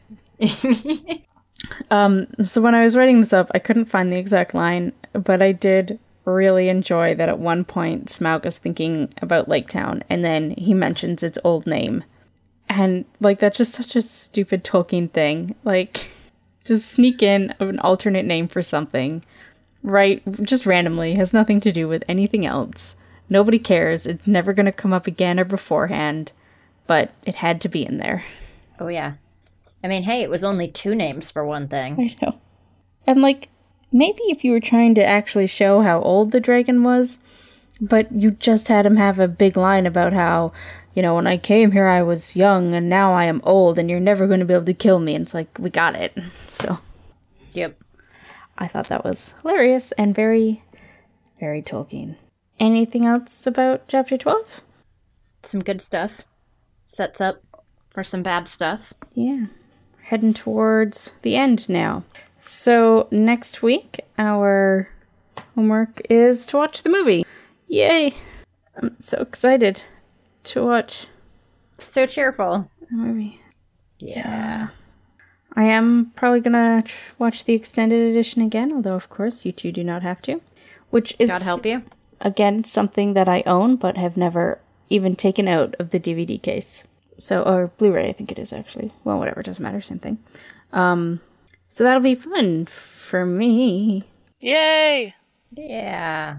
[1.91, 2.27] um.
[2.41, 5.51] So when I was writing this up, I couldn't find the exact line, but I
[5.53, 5.99] did
[6.33, 10.75] really enjoy that at one point Smaug is thinking about Lake Town, and then he
[10.75, 12.05] mentions its old name,
[12.69, 15.55] and like that's just such a stupid Tolkien thing.
[15.65, 16.11] Like,
[16.65, 19.25] just sneak in an alternate name for something,
[19.83, 20.23] right?
[20.43, 22.97] Just randomly has nothing to do with anything else.
[23.29, 24.07] Nobody cares.
[24.07, 26.33] It's never going to come up again or beforehand,
[26.87, 28.25] but it had to be in there.
[28.81, 29.15] Oh yeah.
[29.83, 32.17] I mean, hey, it was only two names for one thing.
[32.21, 32.41] I know.
[33.07, 33.49] And like,
[33.93, 37.19] maybe if you were trying to actually show how old the dragon was,
[37.81, 40.53] but you just had him have a big line about how,
[40.95, 43.89] you know, when I came here I was young and now I am old and
[43.89, 45.15] you're never going to be able to kill me.
[45.15, 46.17] And it's like, we got it.
[46.53, 46.79] So
[47.53, 47.77] Yep.
[48.59, 50.63] I thought that was hilarious and very,
[51.39, 52.17] very Tolkien.
[52.59, 54.61] Anything else about chapter 12?
[55.43, 56.27] Some good stuff.
[56.85, 57.43] Sets up
[57.89, 58.93] for some bad stuff.
[59.15, 59.47] Yeah.
[60.03, 62.05] Heading towards the end now.
[62.43, 64.89] So, next week, our
[65.55, 67.27] homework is to watch the movie.
[67.69, 68.15] Yay!
[68.77, 69.83] I'm so excited
[70.45, 71.07] to watch
[71.79, 72.71] So cheerful.
[72.81, 73.41] the movie.
[73.99, 74.69] Yeah.
[75.55, 79.71] I am probably gonna tr- watch the extended edition again, although, of course, you two
[79.73, 80.41] do not have to.
[80.89, 81.83] Which is, God help you.
[82.21, 86.85] again, something that I own but have never even taken out of the DVD case.
[87.19, 88.93] So, or Blu ray, I think it is actually.
[89.05, 90.19] Well, whatever, doesn't matter, same thing.
[90.73, 91.21] Um,
[91.71, 94.05] so that'll be fun for me.
[94.41, 95.15] Yay!
[95.53, 96.39] Yeah.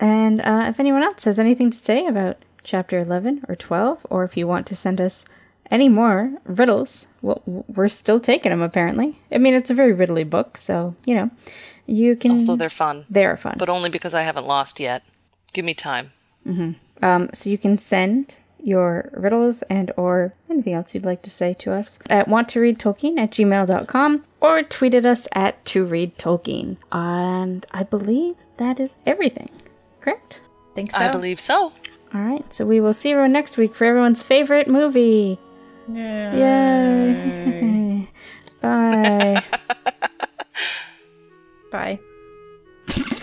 [0.00, 4.24] And uh, if anyone else has anything to say about chapter 11 or 12, or
[4.24, 5.24] if you want to send us
[5.70, 9.18] any more riddles, well, we're still taking them apparently.
[9.30, 11.30] I mean, it's a very riddly book, so, you know,
[11.86, 12.32] you can.
[12.32, 13.56] Also, they're fun, they are fun.
[13.58, 15.04] but only because I haven't lost yet.
[15.52, 16.12] Give me time.
[17.02, 21.54] Um, so you can send your riddles and or anything else you'd like to say
[21.54, 26.76] to us at wanttoreadtolkien at gmail.com or tweet at us at to read Tolkien.
[26.92, 29.50] And I believe that is everything.
[30.00, 30.40] Correct?
[30.74, 30.98] Think so.
[30.98, 31.72] I believe so.
[32.12, 35.38] All right, so we will see everyone next week for everyone's favorite movie.
[35.92, 38.08] Yay!
[38.60, 39.42] Bye.
[41.70, 41.98] Bye.
[42.88, 43.20] Bye.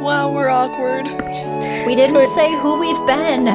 [0.00, 1.06] Wow, we're awkward.
[1.86, 3.46] We didn't say who we've been.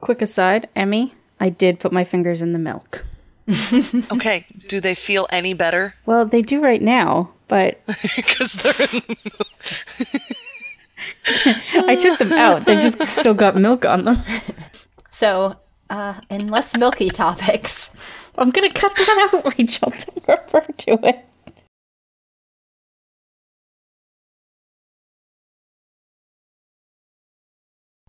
[0.00, 3.04] Quick aside, Emmy, I did put my fingers in the milk.
[4.12, 5.94] Okay, do they feel any better?
[6.06, 7.80] Well, they do right now, but
[8.16, 9.00] Because they're in
[11.88, 12.66] I took them out.
[12.66, 14.16] They've just still got milk on them.
[15.24, 15.56] So,
[15.88, 17.90] uh, in less milky topics,
[18.36, 19.88] I'm gonna cut that out, Rachel.
[19.88, 21.24] Don't refer to it.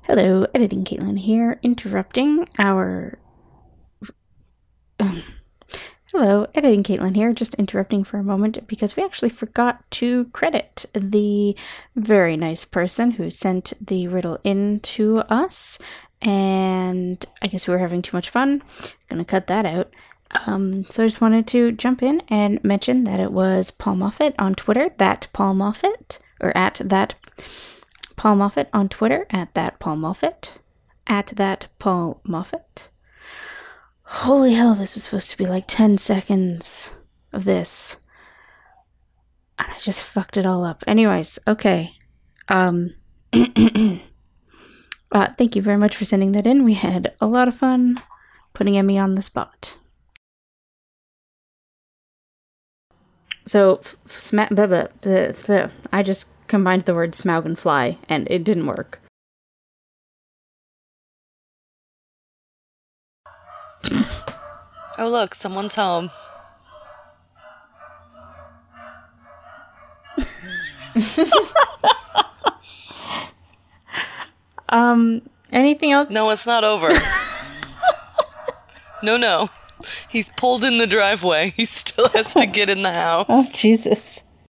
[0.04, 3.18] Hello, editing Caitlin here, interrupting our.
[6.12, 10.86] Hello, editing Caitlin here, just interrupting for a moment because we actually forgot to credit
[10.94, 11.58] the
[11.96, 15.78] very nice person who sent the riddle in to us,
[16.22, 18.64] and I guess we were having too much fun.
[19.10, 19.92] Gonna cut that out.
[20.46, 24.36] Um, so I just wanted to jump in and mention that it was Paul Moffat
[24.40, 27.16] on Twitter, that Paul Moffat, or at that
[28.16, 30.58] Paul Moffat on Twitter, at that Paul Moffat,
[31.08, 32.90] at that Paul Moffat.
[34.04, 36.94] Holy hell, this was supposed to be like 10 seconds
[37.34, 37.98] of this.
[39.58, 40.84] And I just fucked it all up.
[40.86, 41.92] Anyways, okay.
[42.50, 42.96] Um,
[45.12, 46.64] uh, thank you very much for sending that in.
[46.64, 47.98] We had a lot of fun
[48.54, 49.78] putting Emmy on the spot.
[53.48, 55.68] So, f- f- sma- blah, blah, blah.
[55.94, 59.00] I just combined the word smaug and fly, and it didn't work.
[64.98, 66.10] Oh, look, someone's home.
[74.70, 76.14] Um, anything else?
[76.14, 76.90] No, it's not over.
[79.04, 79.50] no, no.
[80.10, 81.54] He's pulled in the driveway.
[81.56, 83.26] He still has to get in the house.
[83.30, 84.22] Oh, Jesus.